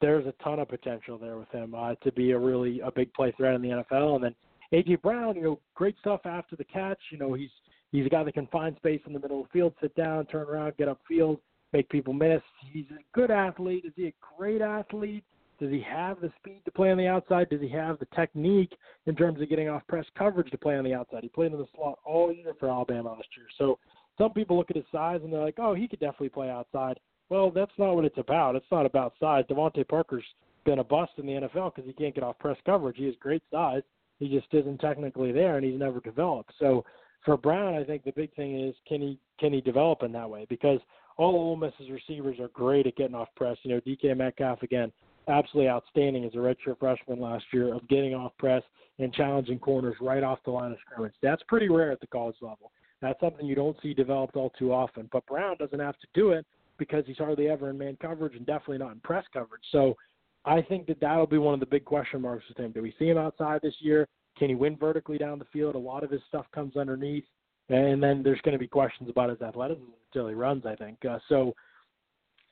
there's 0.00 0.26
a 0.26 0.34
ton 0.42 0.58
of 0.58 0.68
potential 0.68 1.18
there 1.18 1.36
with 1.36 1.50
him 1.50 1.74
uh, 1.74 1.94
to 1.96 2.12
be 2.12 2.32
a 2.32 2.38
really 2.38 2.80
a 2.80 2.90
big 2.90 3.12
play 3.14 3.32
threat 3.36 3.54
in 3.54 3.62
the 3.62 3.84
NFL. 3.90 4.16
And 4.16 4.24
then 4.24 4.34
AJ 4.72 5.02
Brown, 5.02 5.36
you 5.36 5.42
know, 5.42 5.60
great 5.74 5.96
stuff 6.00 6.20
after 6.24 6.56
the 6.56 6.64
catch. 6.64 6.98
You 7.10 7.18
know, 7.18 7.34
he's 7.34 7.50
he's 7.92 8.06
a 8.06 8.10
guy 8.10 8.24
that 8.24 8.34
can 8.34 8.46
find 8.48 8.76
space 8.76 9.00
in 9.06 9.12
the 9.12 9.20
middle 9.20 9.42
of 9.42 9.46
the 9.46 9.58
field, 9.58 9.74
sit 9.80 9.94
down, 9.94 10.26
turn 10.26 10.48
around, 10.48 10.76
get 10.76 10.88
upfield, 10.88 11.38
make 11.72 11.88
people 11.88 12.12
miss. 12.12 12.42
He's 12.72 12.86
a 12.90 13.02
good 13.14 13.30
athlete. 13.30 13.84
Is 13.86 13.92
he 13.96 14.08
a 14.08 14.14
great 14.36 14.62
athlete? 14.62 15.24
Does 15.58 15.70
he 15.70 15.80
have 15.88 16.20
the 16.20 16.30
speed 16.38 16.60
to 16.64 16.70
play 16.70 16.90
on 16.90 16.98
the 16.98 17.06
outside? 17.06 17.48
Does 17.48 17.60
he 17.60 17.68
have 17.70 17.98
the 17.98 18.06
technique 18.14 18.76
in 19.06 19.16
terms 19.16 19.40
of 19.40 19.48
getting 19.48 19.68
off 19.68 19.86
press 19.88 20.04
coverage 20.16 20.50
to 20.50 20.58
play 20.58 20.76
on 20.76 20.84
the 20.84 20.94
outside? 20.94 21.22
He 21.22 21.28
played 21.28 21.52
in 21.52 21.58
the 21.58 21.66
slot 21.74 21.98
all 22.04 22.32
year 22.32 22.52
for 22.58 22.68
Alabama 22.68 23.10
last 23.10 23.28
year. 23.36 23.46
So 23.58 23.78
some 24.18 24.32
people 24.32 24.56
look 24.56 24.70
at 24.70 24.76
his 24.76 24.84
size 24.92 25.20
and 25.22 25.32
they're 25.32 25.40
like, 25.40 25.58
oh, 25.58 25.74
he 25.74 25.88
could 25.88 26.00
definitely 26.00 26.30
play 26.30 26.50
outside. 26.50 26.98
Well, 27.28 27.50
that's 27.50 27.72
not 27.78 27.94
what 27.94 28.04
it's 28.04 28.18
about. 28.18 28.56
It's 28.56 28.70
not 28.70 28.86
about 28.86 29.14
size. 29.18 29.44
DeVante 29.50 29.86
Parker's 29.88 30.24
been 30.64 30.78
a 30.78 30.84
bust 30.84 31.12
in 31.18 31.26
the 31.26 31.32
NFL 31.32 31.74
because 31.74 31.86
he 31.86 31.92
can't 31.92 32.14
get 32.14 32.24
off 32.24 32.38
press 32.38 32.56
coverage. 32.64 32.96
He 32.96 33.06
has 33.06 33.14
great 33.20 33.42
size. 33.50 33.82
He 34.18 34.28
just 34.28 34.46
isn't 34.52 34.78
technically 34.78 35.32
there, 35.32 35.56
and 35.56 35.64
he's 35.64 35.78
never 35.78 36.00
developed. 36.00 36.52
So 36.58 36.84
for 37.24 37.36
Brown, 37.36 37.74
I 37.74 37.84
think 37.84 38.04
the 38.04 38.12
big 38.12 38.34
thing 38.34 38.60
is 38.60 38.74
can 38.86 39.00
he 39.00 39.18
can 39.38 39.52
he 39.52 39.60
develop 39.60 40.02
in 40.02 40.12
that 40.12 40.28
way? 40.28 40.46
Because 40.48 40.80
all 41.18 41.34
Ole 41.34 41.56
Miss's 41.56 41.90
receivers 41.90 42.38
are 42.40 42.48
great 42.48 42.86
at 42.86 42.96
getting 42.96 43.14
off 43.14 43.28
press. 43.36 43.56
You 43.62 43.74
know, 43.74 43.80
DK 43.80 44.16
Metcalf 44.16 44.62
again, 44.62 44.92
absolutely 45.28 45.68
outstanding 45.68 46.24
as 46.24 46.34
a 46.34 46.38
redshirt 46.38 46.78
freshman 46.78 47.20
last 47.20 47.44
year 47.52 47.74
of 47.74 47.86
getting 47.88 48.14
off 48.14 48.32
press 48.38 48.62
and 48.98 49.12
challenging 49.12 49.58
corners 49.58 49.96
right 50.00 50.22
off 50.22 50.38
the 50.44 50.50
line 50.50 50.72
of 50.72 50.78
scrimmage. 50.84 51.14
That's 51.22 51.42
pretty 51.48 51.68
rare 51.68 51.92
at 51.92 52.00
the 52.00 52.06
college 52.06 52.36
level. 52.40 52.72
That's 53.02 53.20
something 53.20 53.46
you 53.46 53.54
don't 53.54 53.76
see 53.82 53.92
developed 53.92 54.36
all 54.36 54.50
too 54.58 54.72
often. 54.72 55.08
But 55.12 55.26
Brown 55.26 55.56
doesn't 55.58 55.78
have 55.78 55.98
to 55.98 56.06
do 56.14 56.30
it 56.30 56.46
because 56.78 57.04
he's 57.06 57.18
hardly 57.18 57.48
ever 57.48 57.70
in 57.70 57.78
man 57.78 57.96
coverage 58.00 58.36
and 58.36 58.46
definitely 58.46 58.78
not 58.78 58.92
in 58.92 59.00
press 59.00 59.24
coverage. 59.32 59.62
So 59.70 59.96
I 60.44 60.62
think 60.62 60.86
that 60.86 61.00
that'll 61.00 61.26
be 61.26 61.38
one 61.38 61.54
of 61.54 61.60
the 61.60 61.66
big 61.66 61.84
question 61.84 62.22
marks 62.22 62.44
with 62.48 62.58
him. 62.58 62.72
Do 62.72 62.82
we 62.82 62.94
see 62.98 63.08
him 63.08 63.18
outside 63.18 63.60
this 63.62 63.74
year? 63.80 64.06
Can 64.38 64.48
he 64.48 64.54
win 64.54 64.76
vertically 64.76 65.18
down 65.18 65.38
the 65.38 65.46
field? 65.46 65.74
A 65.74 65.78
lot 65.78 66.04
of 66.04 66.10
his 66.10 66.20
stuff 66.28 66.46
comes 66.54 66.76
underneath. 66.76 67.24
And 67.68 68.00
then 68.02 68.22
there's 68.22 68.40
going 68.42 68.52
to 68.52 68.58
be 68.58 68.68
questions 68.68 69.10
about 69.10 69.30
his 69.30 69.42
athleticism 69.42 69.82
until 70.12 70.28
he 70.28 70.34
runs, 70.34 70.64
I 70.64 70.76
think. 70.76 71.04
Uh, 71.04 71.18
so 71.28 71.52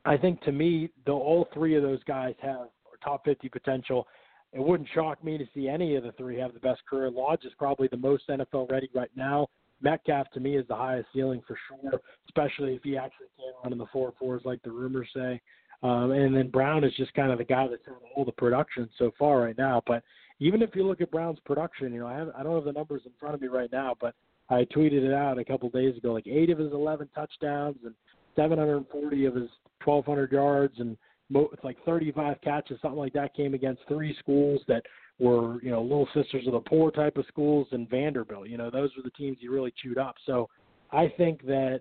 I 0.04 0.16
think 0.16 0.40
to 0.42 0.52
me, 0.52 0.90
though 1.06 1.20
all 1.20 1.48
three 1.54 1.76
of 1.76 1.82
those 1.82 2.02
guys 2.04 2.34
have 2.42 2.68
top 3.02 3.24
50 3.24 3.48
potential, 3.48 4.06
it 4.52 4.60
wouldn't 4.60 4.88
shock 4.94 5.22
me 5.24 5.36
to 5.36 5.44
see 5.54 5.68
any 5.68 5.96
of 5.96 6.04
the 6.04 6.12
three 6.12 6.38
have 6.38 6.54
the 6.54 6.60
best 6.60 6.82
career. 6.88 7.10
Lodge 7.10 7.44
is 7.44 7.52
probably 7.58 7.88
the 7.88 7.96
most 7.96 8.28
NFL 8.28 8.70
ready 8.70 8.88
right 8.94 9.10
now. 9.16 9.48
Metcalf 9.80 10.30
to 10.32 10.40
me 10.40 10.56
is 10.56 10.66
the 10.68 10.76
highest 10.76 11.08
ceiling 11.12 11.42
for 11.46 11.58
sure, 11.68 12.00
especially 12.26 12.74
if 12.74 12.82
he 12.82 12.96
actually 12.96 13.26
can 13.36 13.52
run 13.62 13.72
in 13.72 13.78
the 13.78 13.86
four 13.92 14.14
fours 14.18 14.42
like 14.44 14.62
the 14.62 14.70
rumors 14.70 15.08
say. 15.14 15.40
Um, 15.82 16.12
and 16.12 16.34
then 16.34 16.48
Brown 16.48 16.84
is 16.84 16.94
just 16.96 17.12
kind 17.14 17.30
of 17.30 17.38
the 17.38 17.44
guy 17.44 17.66
that's 17.66 17.84
had 17.84 17.94
all 18.16 18.24
the 18.24 18.32
production 18.32 18.88
so 18.98 19.10
far 19.18 19.40
right 19.40 19.58
now. 19.58 19.82
But 19.86 20.02
even 20.38 20.62
if 20.62 20.70
you 20.74 20.86
look 20.86 21.00
at 21.00 21.10
Brown's 21.10 21.40
production, 21.44 21.92
you 21.92 22.00
know, 22.00 22.06
I, 22.06 22.14
have, 22.14 22.30
I 22.36 22.42
don't 22.42 22.54
have 22.54 22.64
the 22.64 22.72
numbers 22.72 23.02
in 23.04 23.12
front 23.20 23.34
of 23.34 23.42
me 23.42 23.48
right 23.48 23.70
now, 23.70 23.94
but 24.00 24.14
I 24.48 24.64
tweeted 24.64 25.04
it 25.04 25.12
out 25.12 25.38
a 25.38 25.44
couple 25.44 25.68
days 25.68 25.96
ago. 25.96 26.12
Like 26.12 26.26
eight 26.26 26.50
of 26.50 26.58
his 26.58 26.72
11 26.72 27.10
touchdowns 27.14 27.76
and 27.84 27.94
740 28.36 29.24
of 29.26 29.34
his 29.34 29.50
1,200 29.84 30.32
yards 30.32 30.74
and 30.78 30.96
it's 31.34 31.64
like 31.64 31.76
35 31.84 32.36
catches, 32.42 32.80
something 32.80 32.98
like 32.98 33.12
that, 33.14 33.34
came 33.34 33.54
against 33.54 33.82
three 33.88 34.14
schools 34.18 34.60
that 34.68 34.82
were, 35.18 35.62
you 35.62 35.70
know, 35.70 35.82
little 35.82 36.08
sisters 36.14 36.46
of 36.46 36.52
the 36.52 36.60
poor 36.60 36.90
type 36.90 37.16
of 37.16 37.24
schools 37.28 37.66
and 37.72 37.88
Vanderbilt. 37.88 38.48
You 38.48 38.58
know, 38.58 38.70
those 38.70 38.90
were 38.96 39.02
the 39.02 39.10
teams 39.10 39.38
he 39.40 39.48
really 39.48 39.72
chewed 39.82 39.98
up. 39.98 40.16
So 40.26 40.48
I 40.92 41.12
think 41.16 41.44
that 41.46 41.80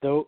though 0.00 0.26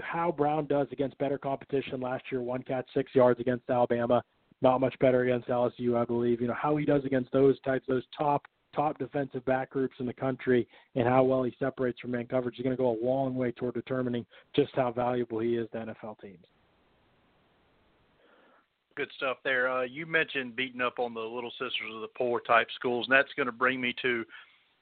how 0.00 0.32
Brown 0.32 0.66
does 0.66 0.88
against 0.90 1.16
better 1.18 1.38
competition 1.38 2.00
last 2.00 2.24
year, 2.30 2.40
one 2.40 2.62
catch, 2.62 2.86
six 2.94 3.14
yards 3.14 3.40
against 3.40 3.70
Alabama, 3.70 4.22
not 4.60 4.80
much 4.80 4.94
better 4.98 5.22
against 5.22 5.48
LSU, 5.48 5.96
I 5.96 6.04
believe. 6.04 6.40
You 6.40 6.48
know, 6.48 6.56
how 6.60 6.76
he 6.76 6.84
does 6.84 7.04
against 7.04 7.32
those 7.32 7.60
types, 7.60 7.84
those 7.88 8.04
top 8.16 8.42
top 8.74 8.98
defensive 8.98 9.44
back 9.44 9.70
groups 9.70 9.94
in 10.00 10.06
the 10.06 10.12
country 10.12 10.66
and 10.94 11.06
how 11.06 11.22
well 11.22 11.42
he 11.42 11.54
separates 11.58 12.00
from 12.00 12.12
man 12.12 12.26
coverage 12.26 12.58
is 12.58 12.62
going 12.62 12.76
to 12.76 12.82
go 12.82 12.90
a 12.90 13.04
long 13.04 13.34
way 13.34 13.52
toward 13.52 13.74
determining 13.74 14.24
just 14.54 14.74
how 14.74 14.90
valuable 14.90 15.38
he 15.38 15.56
is 15.56 15.68
to 15.72 15.78
NFL 15.78 16.20
teams 16.20 16.44
good 18.96 19.10
stuff 19.16 19.38
there. 19.44 19.68
Uh, 19.68 19.82
you 19.82 20.06
mentioned 20.06 20.54
beating 20.54 20.80
up 20.80 20.98
on 20.98 21.14
the 21.14 21.20
Little 21.20 21.50
Sisters 21.50 21.92
of 21.92 22.00
the 22.00 22.08
Poor 22.16 22.40
type 22.40 22.68
schools, 22.74 23.06
and 23.08 23.16
that's 23.16 23.32
going 23.36 23.46
to 23.46 23.52
bring 23.52 23.80
me 23.80 23.94
to 24.02 24.24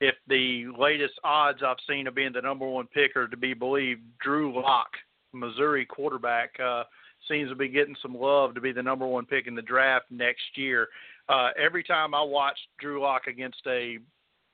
if 0.01 0.17
the 0.27 0.67
latest 0.77 1.15
odds 1.23 1.61
I've 1.65 1.77
seen 1.89 2.09
of 2.09 2.15
being 2.15 2.33
the 2.33 2.43
number 2.43 2.67
one 2.67 2.89
picker 2.89 3.29
to 3.29 3.37
be 3.37 3.55
believed, 3.55 4.01
Drew 4.21 4.61
Lock, 4.61 4.91
Missouri 5.33 5.87
quarterback, 5.87 6.59
uh, 6.63 6.83
seems 7.29 7.49
to 7.51 7.55
be 7.55 7.69
getting 7.69 7.95
some 8.03 8.17
love 8.19 8.55
to 8.55 8.61
be 8.61 8.73
the 8.73 8.83
number 8.83 9.07
one 9.07 9.25
pick 9.25 9.47
in 9.47 9.55
the 9.55 9.63
draft 9.63 10.07
next 10.11 10.57
year. 10.57 10.89
Uh, 11.33 11.49
every 11.59 11.83
time 11.83 12.15
I 12.15 12.23
watched 12.23 12.67
Drew 12.79 13.01
Lock 13.01 13.23
against 13.27 13.63
a 13.67 13.99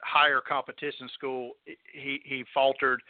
higher 0.00 0.40
competition 0.40 1.08
school, 1.14 1.52
he 1.92 2.20
he 2.24 2.44
faltered 2.54 3.00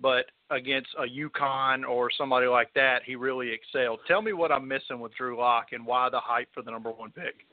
but 0.00 0.26
against 0.50 0.88
a 0.98 1.04
UConn 1.04 1.88
or 1.88 2.10
somebody 2.16 2.46
like 2.46 2.72
that, 2.74 3.00
he 3.04 3.16
really 3.16 3.50
excelled. 3.50 4.00
Tell 4.06 4.22
me 4.22 4.32
what 4.32 4.52
I'm 4.52 4.68
missing 4.68 5.00
with 5.00 5.14
Drew 5.14 5.38
Lock 5.38 5.68
and 5.72 5.86
why 5.86 6.08
the 6.10 6.20
hype 6.20 6.48
for 6.52 6.62
the 6.62 6.70
number 6.70 6.90
one 6.90 7.10
pick. 7.10 7.46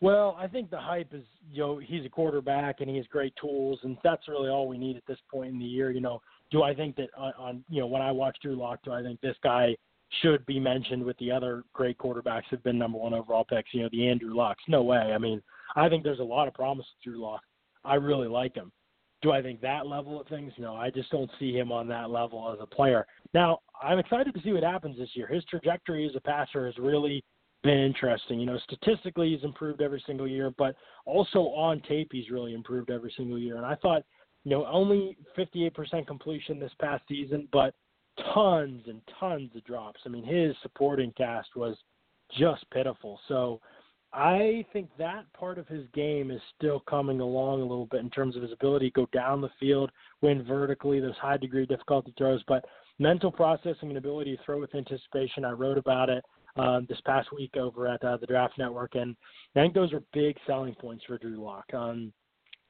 Well, 0.00 0.36
I 0.36 0.48
think 0.48 0.70
the 0.70 0.80
hype 0.80 1.14
is, 1.14 1.22
you 1.52 1.62
know, 1.62 1.78
he's 1.78 2.04
a 2.04 2.08
quarterback 2.08 2.80
and 2.80 2.90
he 2.90 2.96
has 2.96 3.06
great 3.06 3.32
tools, 3.40 3.78
and 3.84 3.96
that's 4.02 4.26
really 4.26 4.48
all 4.48 4.66
we 4.66 4.76
need 4.76 4.96
at 4.96 5.06
this 5.06 5.18
point 5.30 5.52
in 5.52 5.60
the 5.60 5.64
year. 5.64 5.92
You 5.92 6.00
know, 6.00 6.20
do 6.50 6.64
I 6.64 6.74
think 6.74 6.96
that 6.96 7.10
on, 7.16 7.32
on 7.38 7.64
you 7.70 7.80
know, 7.80 7.86
when 7.86 8.02
I 8.02 8.10
watch 8.10 8.36
Drew 8.42 8.56
Lock, 8.56 8.80
do 8.84 8.90
I 8.90 9.02
think 9.02 9.20
this 9.20 9.36
guy 9.44 9.76
should 10.20 10.44
be 10.46 10.60
mentioned 10.60 11.02
with 11.02 11.16
the 11.18 11.30
other 11.30 11.64
great 11.72 11.98
quarterbacks 11.98 12.44
who've 12.50 12.62
been 12.62 12.78
number 12.78 12.98
one 12.98 13.14
overall 13.14 13.44
picks? 13.44 13.72
You 13.72 13.82
know, 13.82 13.88
the 13.92 14.08
Andrew 14.08 14.34
Lucks. 14.34 14.62
No 14.68 14.82
way. 14.82 15.12
I 15.14 15.18
mean, 15.18 15.42
I 15.76 15.88
think 15.88 16.04
there's 16.04 16.18
a 16.18 16.24
lot 16.24 16.48
of 16.48 16.54
promise 16.54 16.86
with 16.86 17.12
Drew 17.12 17.22
Lock. 17.22 17.42
I 17.84 17.94
really 17.94 18.28
like 18.28 18.54
him. 18.54 18.72
Do 19.22 19.30
I 19.30 19.40
think 19.40 19.60
that 19.60 19.86
level 19.86 20.20
of 20.20 20.26
things? 20.26 20.52
No, 20.58 20.74
I 20.74 20.90
just 20.90 21.10
don't 21.10 21.30
see 21.38 21.56
him 21.56 21.70
on 21.70 21.86
that 21.88 22.10
level 22.10 22.52
as 22.52 22.58
a 22.60 22.66
player. 22.66 23.06
Now, 23.32 23.60
I'm 23.80 24.00
excited 24.00 24.34
to 24.34 24.42
see 24.42 24.52
what 24.52 24.64
happens 24.64 24.98
this 24.98 25.10
year. 25.14 25.28
His 25.28 25.44
trajectory 25.44 26.06
as 26.06 26.16
a 26.16 26.20
passer 26.20 26.66
has 26.66 26.76
really 26.76 27.24
been 27.62 27.78
interesting. 27.78 28.40
You 28.40 28.46
know, 28.46 28.58
statistically 28.64 29.32
he's 29.32 29.44
improved 29.44 29.80
every 29.80 30.02
single 30.06 30.26
year, 30.26 30.52
but 30.58 30.74
also 31.06 31.38
on 31.50 31.80
tape 31.82 32.08
he's 32.10 32.30
really 32.30 32.54
improved 32.54 32.90
every 32.90 33.12
single 33.16 33.38
year. 33.38 33.56
And 33.56 33.66
I 33.66 33.76
thought, 33.76 34.02
you 34.44 34.50
know, 34.50 34.66
only 34.66 35.16
58% 35.38 36.06
completion 36.06 36.58
this 36.58 36.72
past 36.80 37.04
season, 37.08 37.48
but 37.52 37.74
tons 38.34 38.82
and 38.86 39.00
tons 39.18 39.50
of 39.54 39.64
drops. 39.64 40.00
I 40.04 40.08
mean, 40.08 40.24
his 40.24 40.54
supporting 40.62 41.12
cast 41.16 41.48
was 41.56 41.76
just 42.38 42.68
pitiful. 42.70 43.18
So 43.28 43.60
I 44.12 44.64
think 44.72 44.90
that 44.98 45.24
part 45.32 45.58
of 45.58 45.66
his 45.68 45.86
game 45.94 46.30
is 46.30 46.40
still 46.56 46.80
coming 46.80 47.20
along 47.20 47.60
a 47.60 47.64
little 47.64 47.86
bit 47.86 48.00
in 48.00 48.10
terms 48.10 48.36
of 48.36 48.42
his 48.42 48.52
ability 48.52 48.90
to 48.90 49.00
go 49.00 49.08
down 49.12 49.40
the 49.40 49.48
field, 49.58 49.90
win 50.20 50.42
vertically, 50.44 51.00
those 51.00 51.16
high 51.16 51.38
degree 51.38 51.64
difficulty 51.64 52.12
throws, 52.18 52.42
but 52.46 52.64
mental 52.98 53.32
processing 53.32 53.88
and 53.88 53.96
ability 53.96 54.36
to 54.36 54.42
throw 54.44 54.60
with 54.60 54.74
anticipation. 54.74 55.44
I 55.44 55.52
wrote 55.52 55.78
about 55.78 56.10
it 56.10 56.22
um, 56.56 56.86
this 56.90 57.00
past 57.06 57.32
week 57.32 57.56
over 57.56 57.88
at 57.88 58.04
uh, 58.04 58.18
the 58.18 58.26
Draft 58.26 58.58
Network, 58.58 58.94
and 58.94 59.16
I 59.56 59.60
think 59.60 59.72
those 59.72 59.92
are 59.94 60.02
big 60.12 60.36
selling 60.46 60.74
points 60.74 61.04
for 61.06 61.16
Drew 61.16 61.42
Lock. 61.42 61.64
Um, 61.72 62.12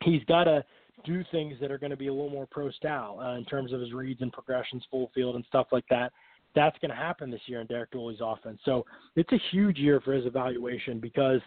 he's 0.05 0.25
got 0.25 0.45
to 0.45 0.65
do 1.05 1.25
things 1.31 1.57
that 1.61 1.71
are 1.71 1.79
going 1.79 1.91
to 1.91 1.97
be 1.97 2.09
a 2.09 2.13
little 2.13 2.31
more 2.31 2.47
pro 2.51 2.71
style 2.71 3.19
uh, 3.21 3.37
in 3.37 3.45
terms 3.45 3.73
of 3.73 3.81
his 3.81 3.93
reads 3.93 4.23
and 4.23 4.33
progressions, 4.33 4.85
full 4.91 5.11
field, 5.15 5.37
and 5.37 5.45
stuff 5.49 5.67
like 5.73 5.85
that 5.91 6.13
that's 6.55 6.79
going 6.79 6.91
to 6.91 6.97
happen 6.97 7.31
this 7.31 7.41
year 7.47 7.61
in 7.61 7.67
Derek 7.67 7.91
Dooley's 7.91 8.21
offense. 8.23 8.61
So 8.65 8.85
it's 9.17 9.33
a 9.33 9.41
huge 9.51 9.79
year 9.79 10.01
for 10.01 10.13
his 10.13 10.27
evaluation 10.27 11.01
because 11.01 11.41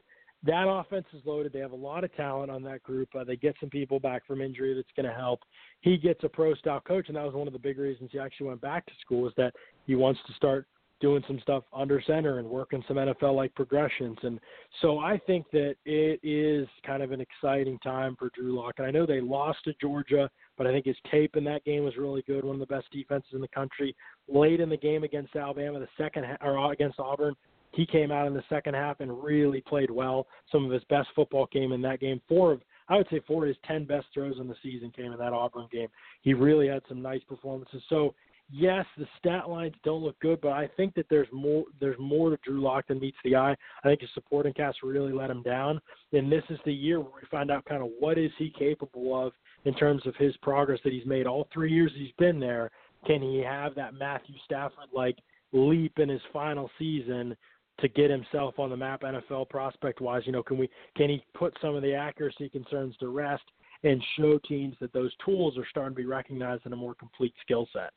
that 0.44 0.68
offense 0.68 1.06
is 1.14 1.22
loaded. 1.26 1.54
They 1.54 1.60
have 1.60 1.72
a 1.72 1.76
lot 1.76 2.04
of 2.04 2.16
talent 2.16 2.52
on 2.52 2.62
that 2.64 2.84
group. 2.84 3.10
Uh, 3.16 3.24
they 3.24 3.36
get 3.36 3.56
some 3.60 3.70
people 3.70 4.00
back 4.00 4.26
from 4.28 4.42
injury 4.42 4.74
that's 4.74 4.88
going 4.96 5.08
to 5.08 5.18
help. 5.18 5.42
He 5.82 5.98
gets 5.98 6.24
a 6.24 6.30
pro 6.30 6.54
style 6.56 6.82
coach, 6.82 7.08
and 7.08 7.18
that 7.18 7.24
was 7.26 7.34
one 7.34 7.48
of 7.48 7.54
the 7.54 7.60
big 7.60 7.78
reasons 7.78 8.10
he 8.12 8.20
actually 8.20 8.48
went 8.48 8.62
back 8.62 8.86
to 8.86 8.92
school 9.02 9.28
is 9.28 9.34
that 9.38 9.54
he 9.88 9.96
wants 9.96 10.20
to 10.28 10.34
start 10.34 10.68
doing 11.02 11.24
some 11.28 11.40
stuff 11.42 11.64
under 11.74 12.02
center 12.02 12.40
and 12.40 12.50
working 12.50 12.84
some 12.88 12.98
NFL 12.98 13.36
like 13.36 13.54
progressions. 13.56 14.18
And 14.24 14.40
so 14.82 15.00
I 15.00 15.20
think 15.28 15.46
that 15.52 15.76
it 15.86 16.20
is 16.24 16.68
kind 16.86 17.04
of 17.04 17.12
an 17.12 17.22
exciting 17.22 17.78
time 17.80 18.16
for 18.18 18.30
Drew 18.34 18.56
Lock. 18.56 18.76
And 18.78 18.88
I 18.88 18.92
know 18.92 19.06
they 19.06 19.22
lost 19.22 19.60
to 19.66 19.74
Georgia, 19.82 20.30
but 20.58 20.68
I 20.68 20.72
think 20.72 20.86
his 20.86 20.96
tape 21.12 21.36
in 21.36 21.44
that 21.46 21.66
game 21.66 21.84
was 21.84 21.98
really 21.98 22.24
good. 22.26 22.46
One 22.46 22.56
of 22.56 22.68
the 22.68 22.74
best 22.74 22.90
defenses 22.92 23.32
in 23.34 23.42
the 23.42 23.48
country. 23.50 23.96
Late 24.28 24.60
in 24.60 24.70
the 24.70 24.78
game 24.78 25.04
against 25.04 25.36
Alabama, 25.36 25.80
the 25.80 25.88
second 25.98 26.26
or 26.42 26.58
uh, 26.58 26.70
against 26.70 27.00
Auburn, 27.00 27.36
he 27.72 27.86
came 27.86 28.12
out 28.12 28.26
in 28.26 28.34
the 28.34 28.44
second 28.48 28.74
half 28.74 29.02
and 29.02 29.24
really 29.24 29.62
played 29.62 29.92
well. 29.92 30.28
Some 30.52 30.66
of 30.66 30.72
his 30.72 30.84
best 30.86 31.10
football 31.14 31.48
game 31.52 31.74
in 31.74 31.82
that 31.82 32.00
game. 32.00 32.22
Four 32.28 32.54
of 32.54 32.62
I 32.88 32.98
would 32.98 33.08
say 33.10 33.20
four 33.28 33.44
of 33.44 33.48
his 33.48 33.58
ten 33.66 33.84
best 33.84 34.08
throws 34.14 34.36
in 34.40 34.48
the 34.48 34.56
season 34.64 34.92
came 34.92 35.12
in 35.12 35.18
that 35.18 35.34
Auburn 35.34 35.68
game. 35.72 35.88
He 36.22 36.34
really 36.34 36.68
had 36.68 36.84
some 36.88 37.02
nice 37.02 37.22
performances. 37.28 37.82
So 37.90 38.14
yes, 38.52 38.86
the 38.98 39.08
stat 39.18 39.50
lines 39.50 39.76
don't 39.84 40.04
look 40.04 40.20
good, 40.20 40.40
but 40.42 40.52
I 40.52 40.70
think 40.78 40.94
that 40.96 41.08
there's 41.10 41.28
more 41.32 41.64
there's 41.80 42.00
more 42.00 42.30
to 42.30 42.38
Drew 42.44 42.62
Lock 42.62 42.88
than 42.88 43.00
meets 43.00 43.18
the 43.24 43.36
eye. 43.36 43.56
I 43.84 43.88
think 43.88 44.02
his 44.02 44.10
supporting 44.14 44.54
cast 44.54 44.84
really 44.84 45.14
let 45.14 45.30
him 45.30 45.44
down, 45.44 45.82
and 46.14 46.32
this 46.32 46.44
is 46.50 46.60
the 46.66 46.74
year 46.74 47.00
where 47.00 47.12
we 47.22 47.28
find 47.30 47.52
out 47.52 47.66
kind 47.66 47.82
of 47.82 47.90
what 48.00 48.18
is 48.18 48.32
he 48.38 48.52
capable 48.58 49.26
of 49.26 49.34
in 49.66 49.74
terms 49.74 50.06
of 50.06 50.16
his 50.16 50.36
progress 50.38 50.80
that 50.84 50.94
he's 50.94 51.06
made 51.06 51.28
all 51.28 51.48
three 51.54 51.72
years 51.72 51.92
he's 51.96 52.12
been 52.18 52.40
there. 52.40 52.72
Can 53.06 53.22
he 53.22 53.40
have 53.40 53.76
that 53.76 53.94
Matthew 53.94 54.36
Stafford 54.46 54.90
like 54.94 55.18
leap 55.52 56.00
in 56.00 56.10
his 56.10 56.22
final 56.34 56.70
season 56.78 57.36
to 57.80 57.88
get 57.90 58.10
himself 58.10 58.58
on 58.58 58.70
the 58.70 58.78
map 58.78 59.02
NFL 59.02 59.50
prospect 59.50 60.02
wise? 60.02 60.24
You 60.26 60.32
know, 60.32 60.44
can 60.44 60.58
we 60.58 60.70
can 60.96 61.10
he 61.10 61.24
put 61.34 61.56
some 61.62 61.76
of 61.76 61.82
the 61.82 61.94
accuracy 61.94 62.50
concerns 62.50 62.96
to 62.98 63.08
rest 63.08 63.44
and 63.84 64.02
show 64.18 64.40
teams 64.48 64.76
that 64.80 64.94
those 64.94 65.12
tools 65.24 65.58
are 65.58 65.68
starting 65.70 65.96
to 65.96 66.02
be 66.02 66.06
recognized 66.06 66.66
in 66.66 66.74
a 66.74 66.78
more 66.78 66.96
complete 66.96 67.34
skill 67.42 67.68
set? 67.74 67.92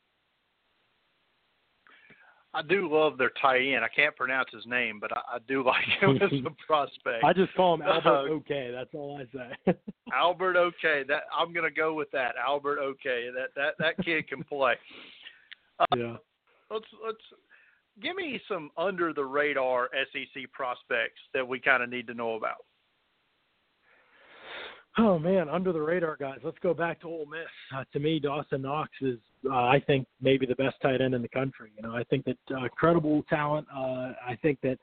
I 2.53 2.63
do 2.63 2.91
love 2.91 3.17
their 3.17 3.31
tight 3.41 3.61
end. 3.61 3.85
I 3.85 3.89
can't 3.89 4.15
pronounce 4.15 4.49
his 4.51 4.65
name, 4.65 4.99
but 4.99 5.15
I, 5.15 5.35
I 5.35 5.37
do 5.47 5.63
like 5.65 5.85
him 5.99 6.17
as 6.17 6.31
a 6.45 6.49
prospect. 6.67 7.23
I 7.23 7.33
just 7.33 7.53
call 7.53 7.75
him 7.75 7.81
Albert 7.85 8.29
uh, 8.29 8.33
Okay. 8.33 8.71
That's 8.73 8.89
all 8.93 9.19
I 9.21 9.37
say. 9.37 9.73
Albert 10.13 10.57
Okay. 10.57 11.03
That 11.07 11.23
I'm 11.37 11.53
going 11.53 11.69
to 11.69 11.75
go 11.75 11.93
with 11.93 12.09
that. 12.11 12.35
Albert 12.35 12.79
Okay. 12.79 13.29
That 13.33 13.49
that 13.55 13.73
that 13.79 14.03
kid 14.03 14.27
can 14.27 14.43
play. 14.43 14.73
Uh, 15.79 15.85
yeah. 15.95 16.15
Let's 16.71 16.85
let's 17.05 17.17
give 18.01 18.15
me 18.15 18.39
some 18.47 18.69
under 18.77 19.13
the 19.13 19.25
radar 19.25 19.89
SEC 20.11 20.51
prospects 20.51 21.21
that 21.33 21.47
we 21.47 21.59
kind 21.59 21.83
of 21.83 21.89
need 21.89 22.07
to 22.07 22.13
know 22.13 22.35
about. 22.35 22.65
Oh 25.01 25.17
man, 25.17 25.47
under 25.47 25.71
the 25.71 25.79
radar 25.79 26.17
guys. 26.17 26.39
Let's 26.43 26.57
go 26.61 26.73
back 26.73 26.99
to 27.01 27.07
Ole 27.07 27.25
Miss. 27.25 27.47
Uh, 27.73 27.85
to 27.93 27.99
me, 27.99 28.19
Dawson 28.19 28.63
Knox 28.63 28.89
is, 28.99 29.17
uh, 29.49 29.53
I 29.53 29.81
think, 29.87 30.05
maybe 30.19 30.45
the 30.45 30.55
best 30.55 30.75
tight 30.81 30.99
end 30.99 31.13
in 31.13 31.21
the 31.21 31.29
country. 31.29 31.71
You 31.77 31.83
know, 31.83 31.95
I 31.95 32.03
think 32.03 32.25
that 32.25 32.37
uh, 32.53 32.67
credible 32.75 33.23
talent. 33.29 33.65
Uh, 33.73 34.11
I 34.27 34.37
think 34.41 34.59
that 34.63 34.77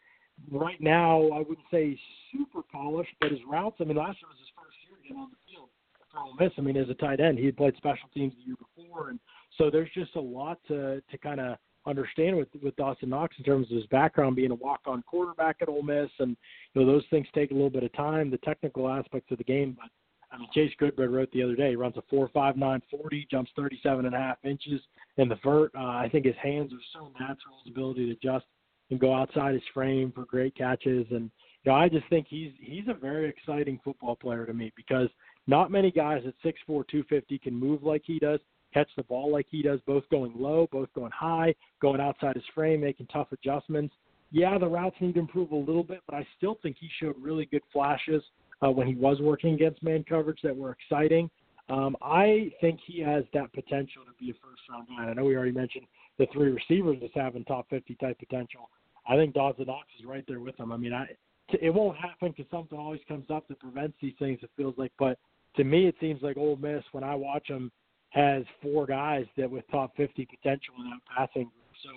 right 0.50 0.80
now, 0.80 1.28
I 1.34 1.40
wouldn't 1.40 1.66
say 1.70 1.98
super 2.32 2.62
polished, 2.72 3.12
but 3.20 3.30
his 3.30 3.40
routes. 3.46 3.76
I 3.78 3.84
mean, 3.84 3.98
last 3.98 4.16
year 4.22 4.28
was 4.30 4.38
his 4.38 4.48
first 4.56 4.76
year 4.88 4.96
getting 5.02 5.18
on 5.18 5.28
the 5.30 5.52
field 5.52 5.68
for 6.10 6.20
Ole 6.20 6.34
Miss. 6.40 6.52
I 6.56 6.62
mean, 6.62 6.78
as 6.78 6.88
a 6.88 6.94
tight 6.94 7.20
end, 7.20 7.38
he 7.38 7.44
had 7.44 7.56
played 7.58 7.76
special 7.76 8.08
teams 8.14 8.32
the 8.38 8.46
year 8.46 8.56
before, 8.56 9.10
and 9.10 9.20
so 9.58 9.68
there's 9.70 9.90
just 9.92 10.16
a 10.16 10.20
lot 10.20 10.58
to 10.68 11.02
to 11.10 11.18
kind 11.18 11.40
of 11.40 11.58
understand 11.84 12.38
with 12.38 12.48
with 12.62 12.74
Dawson 12.76 13.10
Knox 13.10 13.36
in 13.36 13.44
terms 13.44 13.70
of 13.70 13.76
his 13.76 13.86
background 13.88 14.36
being 14.36 14.50
a 14.50 14.54
walk-on 14.54 15.02
quarterback 15.02 15.56
at 15.60 15.68
Ole 15.68 15.82
Miss, 15.82 16.08
and 16.20 16.38
you 16.72 16.80
know 16.80 16.86
those 16.90 17.04
things 17.10 17.26
take 17.34 17.50
a 17.50 17.54
little 17.54 17.68
bit 17.68 17.84
of 17.84 17.92
time, 17.92 18.30
the 18.30 18.38
technical 18.38 18.88
aspects 18.88 19.30
of 19.30 19.36
the 19.36 19.44
game. 19.44 19.76
But 19.78 19.90
I 20.30 20.38
mean, 20.38 20.48
Chase 20.52 20.72
Goodbread 20.80 21.10
wrote 21.10 21.30
the 21.32 21.42
other 21.42 21.56
day. 21.56 21.70
He 21.70 21.76
runs 21.76 21.96
a 21.96 22.02
four 22.10 22.28
five 22.34 22.56
nine 22.56 22.82
forty, 22.90 23.26
jumps 23.30 23.50
thirty 23.56 23.78
seven 23.82 24.06
and 24.06 24.14
a 24.14 24.18
half 24.18 24.38
inches 24.44 24.80
in 25.16 25.28
the 25.28 25.38
vert. 25.42 25.72
Uh, 25.74 25.84
I 25.84 26.08
think 26.10 26.26
his 26.26 26.36
hands 26.42 26.72
are 26.72 26.98
so 26.98 27.10
natural, 27.18 27.56
his 27.64 27.72
ability 27.72 28.06
to 28.06 28.12
adjust 28.12 28.46
and 28.90 29.00
go 29.00 29.14
outside 29.14 29.54
his 29.54 29.62
frame 29.74 30.12
for 30.12 30.24
great 30.24 30.56
catches, 30.56 31.06
and 31.10 31.30
you 31.64 31.70
know 31.70 31.74
I 31.74 31.88
just 31.88 32.08
think 32.08 32.26
he's 32.28 32.52
he's 32.60 32.88
a 32.88 32.94
very 32.94 33.28
exciting 33.28 33.80
football 33.84 34.16
player 34.16 34.46
to 34.46 34.54
me 34.54 34.72
because 34.76 35.08
not 35.46 35.70
many 35.70 35.90
guys 35.90 36.22
at 36.26 36.34
six 36.42 36.58
four 36.66 36.84
two 36.84 37.04
fifty 37.08 37.38
can 37.38 37.54
move 37.54 37.82
like 37.82 38.02
he 38.04 38.18
does 38.18 38.40
catch 38.74 38.88
the 38.96 39.02
ball 39.04 39.32
like 39.32 39.46
he 39.48 39.62
does, 39.62 39.80
both 39.86 40.04
going 40.10 40.32
low, 40.36 40.68
both 40.70 40.92
going 40.92 41.12
high, 41.12 41.54
going 41.80 42.00
outside 42.00 42.34
his 42.34 42.44
frame, 42.54 42.80
making 42.80 43.06
tough 43.06 43.28
adjustments. 43.32 43.94
Yeah, 44.32 44.58
the 44.58 44.68
routes 44.68 44.96
need 45.00 45.14
to 45.14 45.20
improve 45.20 45.52
a 45.52 45.56
little 45.56 45.84
bit, 45.84 46.00
but 46.06 46.16
I 46.16 46.26
still 46.36 46.58
think 46.62 46.76
he 46.78 46.88
showed 47.00 47.14
really 47.18 47.46
good 47.46 47.62
flashes 47.72 48.22
uh, 48.62 48.70
when 48.70 48.86
he 48.86 48.94
was 48.94 49.20
working 49.20 49.54
against 49.54 49.82
man 49.82 50.04
coverage 50.08 50.40
that 50.42 50.56
were 50.56 50.72
exciting. 50.72 51.30
Um, 51.68 51.96
I 52.00 52.52
think 52.60 52.78
he 52.86 53.00
has 53.00 53.24
that 53.34 53.52
potential 53.52 54.02
to 54.06 54.12
be 54.24 54.30
a 54.30 54.34
first 54.34 54.62
round 54.70 54.86
guy. 54.88 55.10
I 55.10 55.14
know 55.14 55.24
we 55.24 55.36
already 55.36 55.52
mentioned 55.52 55.86
the 56.18 56.26
three 56.32 56.50
receivers 56.50 56.98
as 57.02 57.10
having 57.14 57.44
top 57.44 57.68
50 57.70 57.94
type 57.96 58.18
potential. 58.18 58.70
I 59.08 59.16
think 59.16 59.34
Dawson 59.34 59.66
Knox 59.66 59.86
is 59.98 60.06
right 60.06 60.24
there 60.28 60.40
with 60.40 60.58
him. 60.58 60.72
I 60.72 60.76
mean, 60.76 60.92
I, 60.92 61.06
it 61.48 61.72
won't 61.72 61.96
happen 61.96 62.32
because 62.36 62.50
something 62.50 62.78
always 62.78 63.00
comes 63.08 63.26
up 63.30 63.48
that 63.48 63.60
prevents 63.60 63.96
these 64.00 64.14
things. 64.18 64.38
It 64.42 64.50
feels 64.56 64.74
like, 64.76 64.92
but 64.98 65.18
to 65.56 65.64
me, 65.64 65.86
it 65.86 65.96
seems 66.00 66.22
like 66.22 66.36
Ole 66.36 66.56
Miss 66.56 66.82
when 66.92 67.04
I 67.04 67.14
watch 67.14 67.48
them 67.48 67.70
has 68.10 68.44
four 68.62 68.86
guys 68.86 69.26
that 69.36 69.50
with 69.50 69.64
top 69.70 69.96
50 69.96 70.26
potential 70.26 70.74
in 70.78 70.90
that 70.90 71.00
passing 71.16 71.44
group. 71.44 71.74
So 71.82 71.90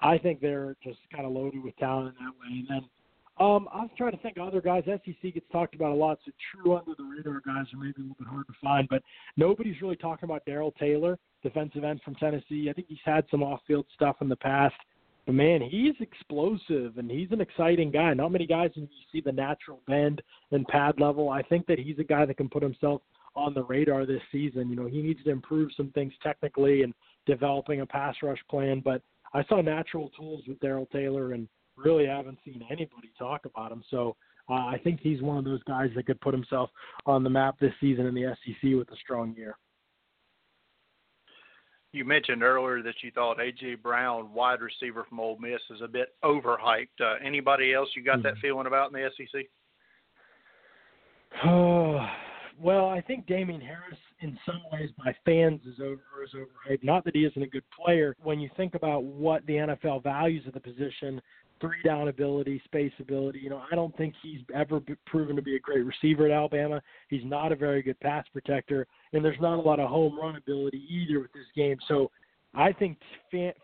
I 0.00 0.18
think 0.18 0.40
they're 0.40 0.76
just 0.82 0.98
kind 1.12 1.26
of 1.26 1.32
loaded 1.32 1.62
with 1.62 1.76
talent 1.76 2.14
in 2.18 2.24
that 2.24 2.32
way. 2.32 2.58
And 2.58 2.68
then 2.68 2.88
um, 3.38 3.68
I'm 3.72 3.90
trying 3.96 4.12
to 4.12 4.18
think 4.18 4.36
of 4.36 4.46
other 4.46 4.60
guys. 4.60 4.84
SEC 4.86 5.34
gets 5.34 5.46
talked 5.50 5.74
about 5.74 5.90
a 5.90 5.94
lot, 5.94 6.18
so 6.24 6.30
true 6.52 6.76
under 6.76 6.92
the 6.96 7.04
radar 7.04 7.40
guys 7.44 7.66
are 7.74 7.78
maybe 7.78 7.94
a 7.98 8.02
little 8.02 8.16
bit 8.18 8.28
hard 8.28 8.46
to 8.46 8.52
find. 8.62 8.88
But 8.88 9.02
nobody's 9.36 9.80
really 9.82 9.96
talking 9.96 10.28
about 10.28 10.44
Darrell 10.44 10.72
Taylor, 10.78 11.18
defensive 11.42 11.82
end 11.82 12.00
from 12.04 12.14
Tennessee. 12.14 12.68
I 12.70 12.72
think 12.72 12.86
he's 12.88 12.98
had 13.04 13.24
some 13.30 13.42
off-field 13.42 13.86
stuff 13.94 14.16
in 14.20 14.28
the 14.28 14.36
past. 14.36 14.76
But 15.26 15.34
man, 15.34 15.62
he's 15.62 15.94
explosive 16.00 16.98
and 16.98 17.10
he's 17.10 17.32
an 17.32 17.40
exciting 17.40 17.90
guy. 17.90 18.12
Not 18.14 18.30
many 18.30 18.46
guys 18.46 18.70
you 18.74 18.86
see 19.10 19.20
the 19.20 19.32
natural 19.32 19.80
bend 19.86 20.22
and 20.52 20.66
pad 20.68 21.00
level. 21.00 21.30
I 21.30 21.42
think 21.42 21.66
that 21.66 21.78
he's 21.78 21.98
a 21.98 22.04
guy 22.04 22.26
that 22.26 22.36
can 22.36 22.48
put 22.48 22.62
himself 22.62 23.00
on 23.34 23.54
the 23.54 23.64
radar 23.64 24.06
this 24.06 24.22
season. 24.30 24.68
You 24.68 24.76
know, 24.76 24.86
he 24.86 25.02
needs 25.02 25.24
to 25.24 25.30
improve 25.30 25.70
some 25.76 25.90
things 25.90 26.12
technically 26.22 26.82
and 26.82 26.92
developing 27.26 27.80
a 27.80 27.86
pass 27.86 28.14
rush 28.22 28.38
plan. 28.50 28.80
But 28.84 29.02
I 29.32 29.42
saw 29.44 29.60
natural 29.60 30.10
tools 30.10 30.42
with 30.46 30.60
Darrell 30.60 30.86
Taylor 30.92 31.32
and 31.32 31.48
really 31.76 32.06
haven't 32.06 32.38
seen 32.44 32.62
anybody 32.70 33.10
talk 33.18 33.44
about 33.44 33.72
him. 33.72 33.82
So 33.90 34.16
uh, 34.48 34.54
I 34.54 34.80
think 34.82 35.00
he's 35.00 35.22
one 35.22 35.38
of 35.38 35.44
those 35.44 35.62
guys 35.64 35.90
that 35.96 36.06
could 36.06 36.20
put 36.20 36.34
himself 36.34 36.70
on 37.06 37.24
the 37.24 37.30
map 37.30 37.56
this 37.60 37.72
season 37.80 38.06
in 38.06 38.14
the 38.14 38.34
SEC 38.44 38.74
with 38.74 38.90
a 38.90 38.96
strong 38.96 39.34
year. 39.36 39.56
You 41.94 42.04
mentioned 42.04 42.42
earlier 42.42 42.82
that 42.82 42.96
you 43.02 43.12
thought 43.12 43.38
AJ 43.38 43.80
Brown, 43.80 44.34
wide 44.34 44.60
receiver 44.60 45.06
from 45.08 45.20
Ole 45.20 45.38
Miss, 45.38 45.60
is 45.70 45.80
a 45.80 45.86
bit 45.86 46.08
overhyped. 46.24 46.88
Uh, 47.00 47.14
anybody 47.24 47.72
else 47.72 47.88
you 47.94 48.02
got 48.02 48.18
mm-hmm. 48.18 48.22
that 48.22 48.38
feeling 48.38 48.66
about 48.66 48.92
in 48.92 49.00
the 49.00 49.08
SEC? 49.16 49.46
Oh, 51.44 52.04
well, 52.60 52.88
I 52.88 53.00
think 53.00 53.26
Damien 53.26 53.60
Harris, 53.60 53.98
in 54.20 54.36
some 54.44 54.60
ways, 54.72 54.90
by 54.98 55.14
fans, 55.24 55.60
is 55.66 55.78
over 55.80 56.02
is 56.24 56.30
overhyped. 56.34 56.82
Not 56.82 57.04
that 57.04 57.14
he 57.14 57.24
isn't 57.26 57.42
a 57.42 57.46
good 57.46 57.62
player. 57.70 58.16
When 58.20 58.40
you 58.40 58.50
think 58.56 58.74
about 58.74 59.04
what 59.04 59.46
the 59.46 59.54
NFL 59.54 60.02
values 60.02 60.44
of 60.48 60.54
the 60.54 60.60
position, 60.60 61.22
three 61.60 61.82
down 61.84 62.08
ability, 62.08 62.60
space 62.64 62.92
ability. 63.00 63.40
You 63.40 63.50
know, 63.50 63.62
I 63.70 63.74
don't 63.74 63.96
think 63.96 64.14
he's 64.22 64.40
ever 64.54 64.80
proven 65.06 65.36
to 65.36 65.42
be 65.42 65.56
a 65.56 65.60
great 65.60 65.84
receiver 65.84 66.26
at 66.26 66.32
Alabama. 66.32 66.82
He's 67.08 67.24
not 67.24 67.52
a 67.52 67.56
very 67.56 67.82
good 67.82 67.98
pass 68.00 68.24
protector, 68.32 68.86
and 69.12 69.24
there's 69.24 69.40
not 69.40 69.58
a 69.58 69.62
lot 69.62 69.80
of 69.80 69.88
home 69.88 70.18
run 70.18 70.36
ability 70.36 70.84
either 70.88 71.20
with 71.20 71.32
this 71.32 71.46
game. 71.56 71.76
So 71.88 72.10
I 72.54 72.72
think 72.72 72.98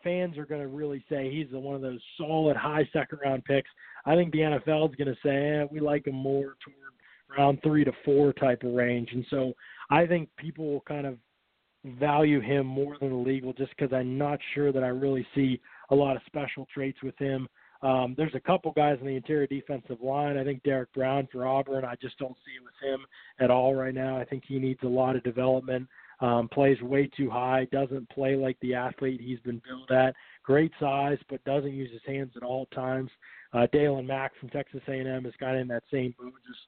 fans 0.03 0.37
are 0.37 0.47
going 0.47 0.61
to 0.61 0.69
really 0.69 1.05
say 1.09 1.31
he's 1.31 1.47
one 1.53 1.77
of 1.77 1.83
those 1.83 2.01
solid 2.19 2.57
high 2.57 2.89
second 2.93 3.21
round 3.25 3.45
picks. 3.45 3.71
I 4.05 4.15
think 4.15 4.33
the 4.33 4.39
NFL 4.39 4.91
is 4.91 4.97
going 4.97 5.15
to 5.15 5.17
say 5.23 5.61
eh, 5.61 5.65
we 5.71 5.81
like 5.81 6.07
him 6.07 6.17
more 6.17 6.57
toward 6.65 7.39
round 7.39 7.61
three 7.63 7.85
to 7.85 7.93
four 8.05 8.33
type 8.33 8.63
of 8.65 8.73
range. 8.73 9.11
And 9.13 9.25
so 9.31 9.53
I 9.91 10.07
think 10.07 10.29
people 10.37 10.67
will 10.67 10.81
kind 10.81 11.07
of 11.07 11.19
value 11.85 12.41
him 12.41 12.67
more 12.67 12.97
than 13.01 13.11
the 13.11 13.17
legal 13.17 13.53
just 13.53 13.71
because 13.77 13.93
I'm 13.93 14.19
not 14.19 14.39
sure 14.55 14.73
that 14.73 14.83
I 14.83 14.89
really 14.89 15.27
see 15.35 15.61
a 15.91 15.95
lot 15.95 16.17
of 16.17 16.23
special 16.27 16.67
traits 16.73 16.99
with 17.03 17.17
him. 17.19 17.49
Um, 17.83 18.15
there's 18.17 18.35
a 18.35 18.41
couple 18.41 18.73
guys 18.73 18.99
in 19.01 19.07
the 19.07 19.17
interior 19.17 19.47
defensive 19.47 20.03
line. 20.03 20.37
I 20.37 20.45
think 20.45 20.63
Derrick 20.63 20.93
Brown 20.93 21.29
for 21.33 21.47
Auburn. 21.47 21.85
I 21.85 21.95
just 22.01 22.19
don't 22.19 22.37
see 22.45 22.53
it 22.53 22.65
with 22.65 22.75
him 22.83 23.07
at 23.39 23.51
all 23.51 23.75
right 23.75 23.95
now. 23.95 24.19
I 24.19 24.25
think 24.25 24.45
he 24.47 24.59
needs 24.59 24.81
a 24.83 24.89
lot 24.89 25.17
of 25.17 25.23
development. 25.23 25.89
Um, 26.21 26.49
plays 26.49 26.81
way 26.83 27.09
too 27.17 27.31
high. 27.31 27.67
Doesn't 27.73 28.09
play 28.11 28.37
like 28.37 28.59
the 28.61 28.75
athlete 28.75 29.21
he's 29.23 29.41
been 29.41 29.63
built 29.67 29.91
at. 29.91 30.15
Great 30.43 30.73
size, 30.79 31.17
but 31.31 31.43
doesn't 31.45 31.73
use 31.73 31.91
his 31.91 32.03
hands 32.07 32.33
at 32.37 32.43
all 32.43 32.67
times. 32.67 33.11
Uh, 33.55 33.67
Daylon 33.73 34.07
Mack 34.07 34.33
from 34.39 34.51
Texas 34.51 34.83
A&M 34.87 35.25
is 35.25 35.35
kind 35.41 35.57
of 35.57 35.63
in 35.63 35.69
that 35.69 35.83
same 35.91 36.15
boat, 36.19 36.35
just 36.47 36.61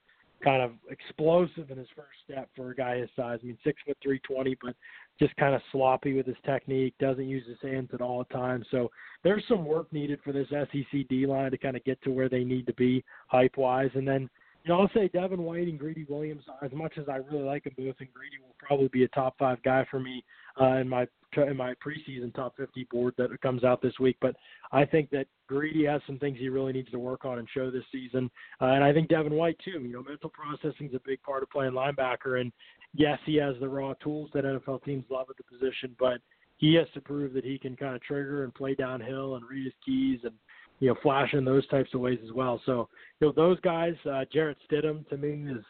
kind 0.42 0.62
of 0.62 0.72
explosive 0.90 1.70
in 1.70 1.78
his 1.78 1.88
first 1.94 2.18
step 2.24 2.48
for 2.54 2.70
a 2.70 2.74
guy 2.74 2.98
his 2.98 3.10
size. 3.16 3.38
I 3.42 3.46
mean, 3.46 3.58
six 3.64 3.80
foot 3.86 3.96
three 4.02 4.20
twenty, 4.20 4.56
but 4.62 4.74
just 5.18 5.34
kind 5.36 5.54
of 5.54 5.62
sloppy 5.70 6.14
with 6.14 6.26
his 6.26 6.36
technique. 6.44 6.94
Doesn't 6.98 7.28
use 7.28 7.46
his 7.46 7.58
hands 7.62 7.90
at 7.92 8.00
all 8.00 8.24
times. 8.24 8.66
So 8.70 8.90
there's 9.22 9.44
some 9.48 9.64
work 9.64 9.92
needed 9.92 10.20
for 10.24 10.32
this 10.32 10.48
SEC 10.50 11.08
D 11.08 11.26
line 11.26 11.50
to 11.50 11.58
kind 11.58 11.76
of 11.76 11.84
get 11.84 12.02
to 12.02 12.10
where 12.10 12.28
they 12.28 12.44
need 12.44 12.66
to 12.66 12.74
be 12.74 13.04
hype 13.28 13.56
wise. 13.56 13.90
And 13.94 14.06
then 14.06 14.28
you 14.64 14.72
know 14.72 14.80
I'll 14.80 14.90
say 14.94 15.08
Devin 15.08 15.42
White 15.42 15.68
and 15.68 15.78
Greedy 15.78 16.04
Williams. 16.08 16.42
As 16.62 16.72
much 16.72 16.94
as 16.98 17.08
I 17.08 17.16
really 17.16 17.44
like 17.44 17.64
them 17.64 17.74
both, 17.76 17.96
and 18.00 18.12
Greedy 18.12 18.38
will 18.40 18.54
probably 18.58 18.88
be 18.88 19.04
a 19.04 19.08
top 19.08 19.36
five 19.38 19.62
guy 19.62 19.86
for 19.90 20.00
me 20.00 20.24
uh, 20.60 20.76
in 20.76 20.88
my 20.88 21.06
in 21.36 21.56
my 21.56 21.74
preseason 21.74 22.34
top 22.34 22.54
50 22.56 22.86
board 22.90 23.14
that 23.16 23.40
comes 23.40 23.64
out 23.64 23.80
this 23.80 23.98
week. 23.98 24.16
But 24.20 24.36
I 24.70 24.84
think 24.84 25.10
that 25.10 25.26
Greedy 25.46 25.86
has 25.86 26.02
some 26.06 26.18
things 26.18 26.38
he 26.38 26.48
really 26.48 26.72
needs 26.72 26.90
to 26.90 26.98
work 26.98 27.24
on 27.24 27.38
and 27.38 27.48
show 27.54 27.70
this 27.70 27.84
season. 27.90 28.30
Uh, 28.60 28.66
and 28.66 28.84
I 28.84 28.92
think 28.92 29.08
Devin 29.08 29.32
White 29.32 29.58
too. 29.64 29.80
You 29.80 29.92
know, 29.92 30.02
mental 30.02 30.30
processing 30.30 30.88
is 30.88 30.94
a 30.94 31.00
big 31.04 31.22
part 31.22 31.42
of 31.42 31.50
playing 31.50 31.72
linebacker. 31.72 32.40
And 32.40 32.52
yes, 32.94 33.18
he 33.24 33.36
has 33.36 33.54
the 33.60 33.68
raw 33.68 33.94
tools 33.94 34.30
that 34.34 34.44
NFL 34.44 34.84
teams 34.84 35.04
love 35.10 35.28
at 35.30 35.36
the 35.36 35.44
position, 35.44 35.96
but 35.98 36.18
he 36.58 36.74
has 36.74 36.86
to 36.94 37.00
prove 37.00 37.32
that 37.32 37.44
he 37.44 37.58
can 37.58 37.76
kind 37.76 37.96
of 37.96 38.02
trigger 38.02 38.44
and 38.44 38.54
play 38.54 38.74
downhill 38.74 39.34
and 39.34 39.44
read 39.44 39.64
his 39.64 39.74
keys 39.84 40.20
and 40.22 40.34
you 40.82 40.88
know 40.88 40.96
flash 41.00 41.32
in 41.32 41.44
those 41.44 41.64
types 41.68 41.90
of 41.94 42.00
ways 42.00 42.18
as 42.24 42.32
well. 42.32 42.60
So 42.66 42.88
you 43.20 43.28
know 43.28 43.32
those 43.36 43.60
guys, 43.60 43.94
uh, 44.04 44.24
Jarrett 44.32 44.58
Stidham 44.68 45.08
to 45.10 45.16
me 45.16 45.48
is 45.48 45.64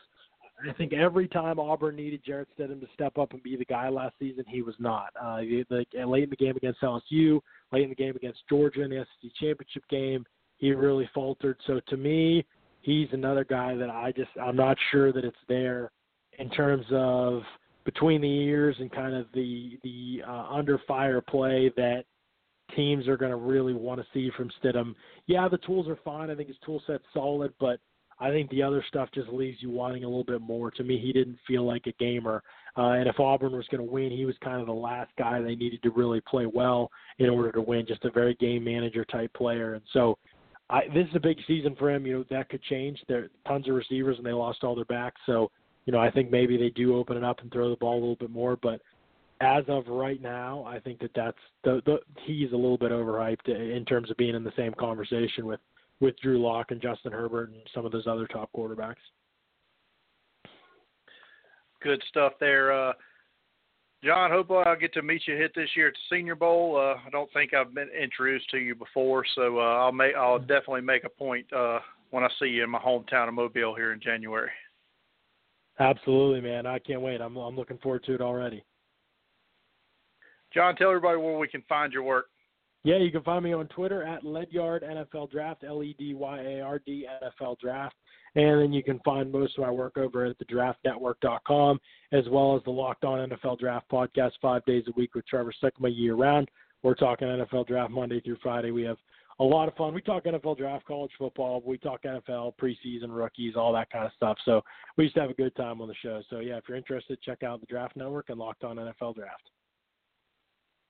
I 0.67 0.73
think 0.73 0.95
every 0.95 1.29
time 1.29 1.61
Auburn 1.61 1.97
needed 1.97 2.23
Jarrett 2.25 2.49
Stidham 2.59 2.81
to 2.81 2.87
step 2.95 3.19
up 3.19 3.33
and 3.33 3.43
be 3.43 3.55
the 3.57 3.67
guy 3.67 3.91
last 3.91 4.15
season, 4.19 4.45
he 4.49 4.63
was 4.63 4.75
not. 4.79 5.11
Uh, 5.21 5.41
the, 5.69 5.85
late 6.07 6.25
in 6.25 6.31
the 6.31 6.37
game 6.37 6.57
against 6.57 6.81
LSU, 6.81 7.41
late 7.73 7.83
in 7.83 7.91
the 7.91 7.95
game 7.95 8.17
against 8.17 8.41
Georgia 8.49 8.83
in 8.83 8.91
the 8.91 9.05
SEC 9.21 9.31
championship 9.39 9.83
game, 9.91 10.25
he 10.57 10.73
really 10.73 11.11
faltered. 11.13 11.59
So 11.67 11.81
to 11.89 11.97
me, 11.99 12.47
he's 12.81 13.09
another 13.13 13.45
guy 13.45 13.75
that 13.75 13.91
I 13.91 14.13
just 14.17 14.31
I'm 14.41 14.57
not 14.57 14.79
sure 14.93 15.13
that 15.13 15.27
it's 15.27 15.37
there 15.47 15.91
in 16.39 16.49
terms 16.49 16.87
of 16.91 17.43
between 17.85 18.23
the 18.23 18.33
ears 18.33 18.77
and 18.79 18.91
kind 18.91 19.15
of 19.15 19.27
the 19.35 19.79
the 19.83 20.23
uh, 20.27 20.47
under 20.49 20.81
fire 20.89 21.21
play 21.21 21.71
that 21.77 22.05
teams 22.77 23.09
are 23.09 23.17
going 23.17 23.31
to 23.31 23.37
really 23.37 23.75
want 23.75 24.01
to 24.01 24.07
see 24.13 24.31
from 24.37 24.51
Stidham. 24.63 24.95
Yeah, 25.27 25.49
the 25.49 25.59
tools 25.59 25.89
are 25.89 25.99
fine. 26.05 26.31
I 26.31 26.35
think 26.35 26.49
his 26.49 26.57
tool 26.65 26.83
set's 26.87 27.05
solid, 27.13 27.53
but 27.61 27.79
I 28.21 28.31
think 28.31 28.51
the 28.51 28.63
other 28.63 28.85
stuff 28.87 29.09
just 29.15 29.29
leaves 29.31 29.59
you 29.61 29.71
wanting 29.71 30.05
a 30.05 30.07
little 30.07 30.25
bit 30.25 30.41
more. 30.41 30.71
To 30.71 30.85
me, 30.85 30.99
he 30.99 31.13
didn't 31.13 31.39
feel 31.47 31.67
like 31.67 31.87
a 31.87 31.93
gamer. 31.93 32.43
Uh, 32.77 32.93
and 32.93 33.09
if 33.09 33.19
Auburn 33.19 33.53
was 33.53 33.67
going 33.69 33.85
to 33.85 33.91
win, 33.91 34.11
he 34.11 34.25
was 34.25 34.37
kind 34.45 34.61
of 34.61 34.67
the 34.67 34.73
last 34.73 35.11
guy 35.19 35.41
they 35.41 35.57
needed 35.57 35.83
to 35.83 35.91
really 35.91 36.21
play 36.21 36.47
well 36.47 36.91
in 37.19 37.29
order 37.29 37.51
to 37.53 37.61
win. 37.61 37.85
Just 37.87 38.05
a 38.05 38.11
very 38.11 38.35
game 38.35 38.65
manager 38.65 39.05
type 39.05 39.33
player. 39.35 39.75
And 39.75 39.83
so, 39.93 40.19
I, 40.71 40.83
this 40.95 41.07
is 41.09 41.17
a 41.17 41.21
big 41.21 41.37
season 41.47 41.75
for 41.77 41.91
him. 41.91 42.07
You 42.07 42.19
know 42.19 42.25
that 42.31 42.49
could 42.49 42.63
change. 42.63 42.99
There 43.09 43.29
tons 43.47 43.69
of 43.69 43.75
receivers, 43.75 44.17
and 44.17 44.27
they 44.27 44.33
lost 44.33 44.63
all 44.63 44.75
their 44.75 44.85
backs. 44.87 45.21
So, 45.27 45.51
you 45.85 45.93
know, 45.93 45.99
I 45.99 46.11
think 46.11 46.31
maybe 46.31 46.57
they 46.57 46.71
do 46.71 46.97
open 46.97 47.17
it 47.17 47.25
up 47.25 47.41
and 47.41 47.53
throw 47.53 47.69
the 47.71 47.77
ball 47.77 47.95
a 47.95 48.01
little 48.01 48.17
bit 48.17 48.31
more. 48.31 48.57
But 48.57 48.81
as 49.43 49.65
of 49.67 49.89
right 49.89 50.23
now, 50.23 50.65
I 50.65 50.79
think 50.79 51.01
that 51.01 51.11
that's 51.15 51.37
the, 51.65 51.83
the 51.85 51.99
he's 52.25 52.53
a 52.53 52.57
little 52.57 52.79
bit 52.79 52.93
overhyped 52.93 53.49
in 53.49 53.85
terms 53.85 54.11
of 54.11 54.17
being 54.17 54.37
in 54.37 54.45
the 54.45 54.53
same 54.57 54.73
conversation 54.75 55.45
with 55.47 55.61
with 56.01 56.19
Drew 56.21 56.41
Lock 56.41 56.71
and 56.71 56.81
Justin 56.81 57.13
Herbert 57.13 57.51
and 57.51 57.61
some 57.75 57.85
of 57.85 57.93
those 57.93 58.07
other 58.07 58.27
top 58.27 58.51
quarterbacks. 58.57 58.95
Good 61.83 62.03
stuff 62.09 62.33
there. 62.41 62.73
Uh, 62.73 62.93
Jon, 64.05 64.31
hope 64.31 64.51
I'll 64.51 64.77
get 64.77 64.93
to 64.95 65.03
meet 65.03 65.23
you 65.27 65.37
hit 65.37 65.53
this 65.55 65.71
year 65.77 65.89
at 65.89 65.95
the 65.95 66.17
Senior 66.17 66.35
Bowl. 66.35 66.77
Uh, 66.77 66.99
I 67.07 67.11
don't 67.11 67.33
think 67.33 67.55
I've 67.55 67.75
been 67.75 67.89
introduced 67.91 68.51
to 68.51 68.59
you 68.59 68.75
before, 68.75 69.25
so 69.35 69.59
uh, 69.59 69.79
I'll 69.79 69.93
make 69.93 70.15
I'll 70.15 70.39
definitely 70.39 70.83
make 70.83 71.05
a 71.05 71.09
point 71.09 71.53
uh, 71.53 71.81
when 72.11 72.23
I 72.23 72.29
see 72.41 72.47
you 72.47 72.63
in 72.63 72.71
my 72.71 72.79
hometown 72.79 73.29
of 73.29 73.35
Mobile 73.35 73.75
here 73.75 73.93
in 73.93 74.01
January. 74.01 74.51
Absolutely, 75.81 76.41
man. 76.41 76.67
I 76.67 76.79
can't 76.79 77.01
wait. 77.01 77.21
I'm 77.21 77.37
I'm 77.37 77.57
looking 77.57 77.79
forward 77.79 78.05
to 78.05 78.15
it 78.15 78.21
already. 78.21 78.65
Jon, 80.55 80.77
tell 80.77 80.89
everybody 80.89 81.19
where 81.19 81.39
we 81.39 81.49
can 81.49 81.63
find 81.69 81.93
your 81.93 82.03
work. 82.03 82.27
Yeah, 82.85 82.97
you 82.97 83.13
can 83.13 83.23
find 83.23 83.45
me 83.45 83.53
on 83.53 83.69
Twitter 83.69 84.03
at 84.03 84.25
Ledyard 84.25 84.83
NFL 84.83 85.31
Draft, 85.31 85.63
L 85.65 85.83
E 85.85 85.95
D 85.99 86.15
Y 86.15 86.41
A 86.41 86.61
R 86.61 86.81
D 86.81 87.07
NFL 87.23 87.59
Draft. 87.61 87.95
And 88.35 88.61
then 88.61 88.73
you 88.73 88.83
can 88.83 88.99
find 89.01 89.31
most 89.31 89.57
of 89.57 89.65
my 89.65 89.71
work 89.71 89.97
over 89.97 90.25
at 90.25 90.37
thedraftnetwork.com, 90.39 91.79
as 92.13 92.25
well 92.29 92.57
as 92.57 92.63
the 92.65 92.71
Locked 92.71 93.05
On 93.05 93.29
NFL 93.29 93.59
Draft 93.59 93.89
podcast 93.91 94.33
five 94.41 94.65
days 94.65 94.85
a 94.89 94.93
week 94.97 95.15
with 95.15 95.27
Trevor 95.27 95.53
Sikkema 95.63 95.97
year 95.97 96.15
round. 96.15 96.51
We're 96.83 96.95
talking 96.95 97.29
NFL 97.29 97.69
Draft 97.69 97.93
Monday 97.93 98.21
through 98.21 98.39
Friday. 98.43 98.73
We 98.73 98.83
have 98.83 98.97
a 99.39 99.45
lot 99.45 99.69
of 99.69 99.77
fun. 99.77 99.95
We 99.95 100.03
talk 100.03 100.25
NFL 100.25 100.59
Draft, 100.59 100.85
college 100.85 101.13
football. 101.19 101.63
We 101.65 101.79
talk 101.79 102.03
NFL, 102.03 102.55
preseason, 102.61 103.09
rookies, 103.09 103.55
all 103.55 103.73
that 103.75 103.91
kind 103.91 104.07
of 104.07 104.13
stuff. 104.17 104.39
So 104.45 104.63
we 104.97 105.09
to 105.11 105.21
have 105.21 105.31
a 105.31 105.35
good 105.35 105.55
time 105.55 105.81
on 105.81 105.89
the 105.89 105.95
show. 106.03 106.23
So, 106.31 106.41
yeah, 106.41 106.57
if 106.57 106.65
you're 106.69 106.79
interested, 106.79 107.21
check 107.23 107.43
out 107.43 107.61
the 107.61 107.67
Draft 107.67 107.97
Network 107.97 108.31
and 108.31 108.39
Locked 108.39 108.65
On 108.65 108.77
NFL 108.77 109.15
Draft. 109.15 109.51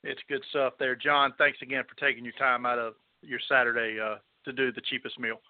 It's 0.05 0.21
good 0.29 0.43
stuff 0.51 0.75
there, 0.79 0.97
Jon. 0.97 1.33
Thanks 1.39 1.59
again 1.63 1.85
for 1.89 1.95
taking 2.05 2.25
your 2.25 2.35
time 2.35 2.67
out 2.67 2.79
of 2.79 2.95
your 3.23 3.39
Saturday 3.49 3.99
uh, 4.01 4.17
to 4.45 4.53
do 4.53 4.73
the 4.73 4.81
cheapest 4.91 5.19
meal. 5.19 5.41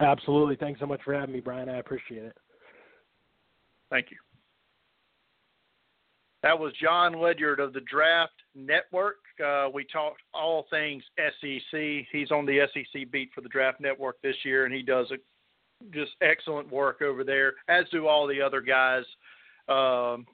Absolutely. 0.00 0.56
Thanks 0.56 0.80
so 0.80 0.86
much 0.86 1.00
for 1.04 1.14
having 1.14 1.32
me, 1.32 1.40
Brian. 1.40 1.68
I 1.68 1.78
appreciate 1.78 2.24
it. 2.24 2.36
Thank 3.90 4.10
you. 4.10 4.16
That 6.42 6.58
was 6.58 6.74
Jon 6.82 7.18
Ledyard 7.18 7.58
of 7.58 7.72
the 7.72 7.80
Draft 7.80 8.34
Network. 8.54 9.16
Uh, 9.42 9.68
we 9.72 9.86
talked 9.90 10.20
all 10.34 10.66
things 10.68 11.02
SEC. 11.16 11.80
He's 12.12 12.30
on 12.30 12.44
the 12.44 12.66
SEC 12.74 13.10
beat 13.10 13.30
for 13.34 13.40
the 13.40 13.48
Draft 13.48 13.80
Network 13.80 14.20
this 14.22 14.36
year, 14.44 14.66
and 14.66 14.74
he 14.74 14.82
does 14.82 15.10
a, 15.10 15.16
just 15.90 16.12
excellent 16.20 16.70
work 16.70 17.00
over 17.00 17.24
there, 17.24 17.54
as 17.68 17.86
do 17.90 18.06
all 18.06 18.26
the 18.26 18.42
other 18.42 18.60
guys. 18.60 19.04
Um, 19.68 20.26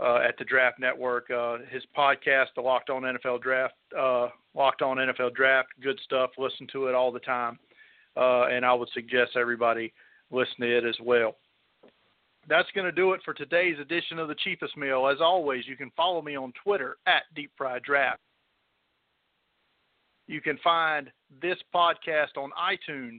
uh, 0.00 0.18
at 0.26 0.36
the 0.38 0.44
Draft 0.44 0.78
Network. 0.78 1.30
Uh, 1.30 1.58
his 1.70 1.82
podcast, 1.96 2.46
the 2.54 2.60
Locked 2.60 2.90
On 2.90 3.02
NFL 3.02 3.42
Draft, 3.42 3.74
uh, 3.98 4.28
Locked 4.54 4.82
On 4.82 4.96
NFL 4.96 5.34
Draft, 5.34 5.68
good 5.82 5.98
stuff. 6.04 6.30
Listen 6.38 6.66
to 6.72 6.86
it 6.86 6.94
all 6.94 7.12
the 7.12 7.20
time, 7.20 7.58
uh, 8.16 8.44
and 8.44 8.64
I 8.64 8.72
would 8.74 8.88
suggest 8.92 9.36
everybody 9.36 9.92
listen 10.30 10.60
to 10.60 10.78
it 10.78 10.84
as 10.84 10.96
well. 11.02 11.36
That's 12.48 12.70
going 12.74 12.84
to 12.84 12.92
do 12.92 13.12
it 13.12 13.20
for 13.24 13.34
today's 13.34 13.78
edition 13.80 14.18
of 14.18 14.28
the 14.28 14.36
Cheapest 14.36 14.76
Meal. 14.76 15.08
As 15.08 15.20
always, 15.20 15.66
you 15.66 15.76
can 15.76 15.90
follow 15.96 16.22
me 16.22 16.36
on 16.36 16.52
Twitter 16.62 16.96
at 17.06 17.22
Deep 17.34 17.50
Fried 17.56 17.82
Draft. 17.82 18.20
You 20.28 20.40
can 20.40 20.58
find 20.62 21.10
this 21.40 21.58
podcast 21.74 22.36
on 22.36 22.50
iTunes, 22.52 23.18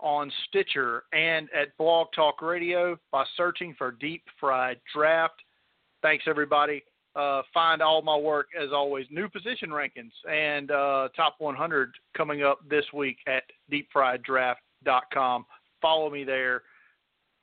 on 0.00 0.32
Stitcher, 0.48 1.04
and 1.12 1.48
at 1.54 1.76
Blog 1.76 2.08
Talk 2.14 2.42
Radio 2.42 2.96
by 3.12 3.24
searching 3.36 3.74
for 3.76 3.92
Deep 3.92 4.22
Fried 4.38 4.78
Draft. 4.94 5.42
Thanks, 6.06 6.26
everybody. 6.28 6.84
Uh, 7.16 7.42
find 7.52 7.82
all 7.82 8.00
my 8.00 8.16
work, 8.16 8.46
as 8.56 8.68
always, 8.72 9.06
new 9.10 9.28
position 9.28 9.70
rankings 9.70 10.12
and 10.30 10.70
uh, 10.70 11.08
top 11.16 11.34
100 11.40 11.90
coming 12.16 12.44
up 12.44 12.60
this 12.70 12.84
week 12.94 13.16
at 13.26 13.42
deepfrieddraft.com. 13.72 15.46
Follow 15.82 16.08
me 16.08 16.22
there. 16.22 16.62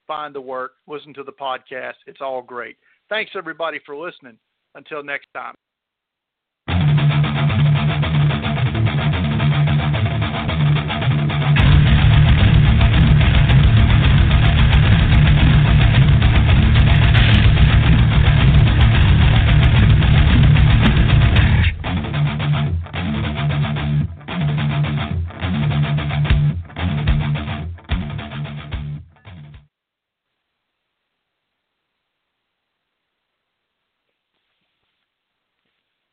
Find 0.08 0.34
the 0.34 0.40
work. 0.40 0.76
Listen 0.88 1.14
to 1.16 1.24
the 1.24 1.34
podcast. 1.34 1.96
It's 2.08 2.22
all 2.22 2.42
great. 2.42 2.78
Thanks, 3.10 3.32
everybody, 3.36 3.82
for 3.86 3.98
listening. 3.98 4.38
Until 4.76 5.04
next 5.04 5.28
time. 5.36 5.56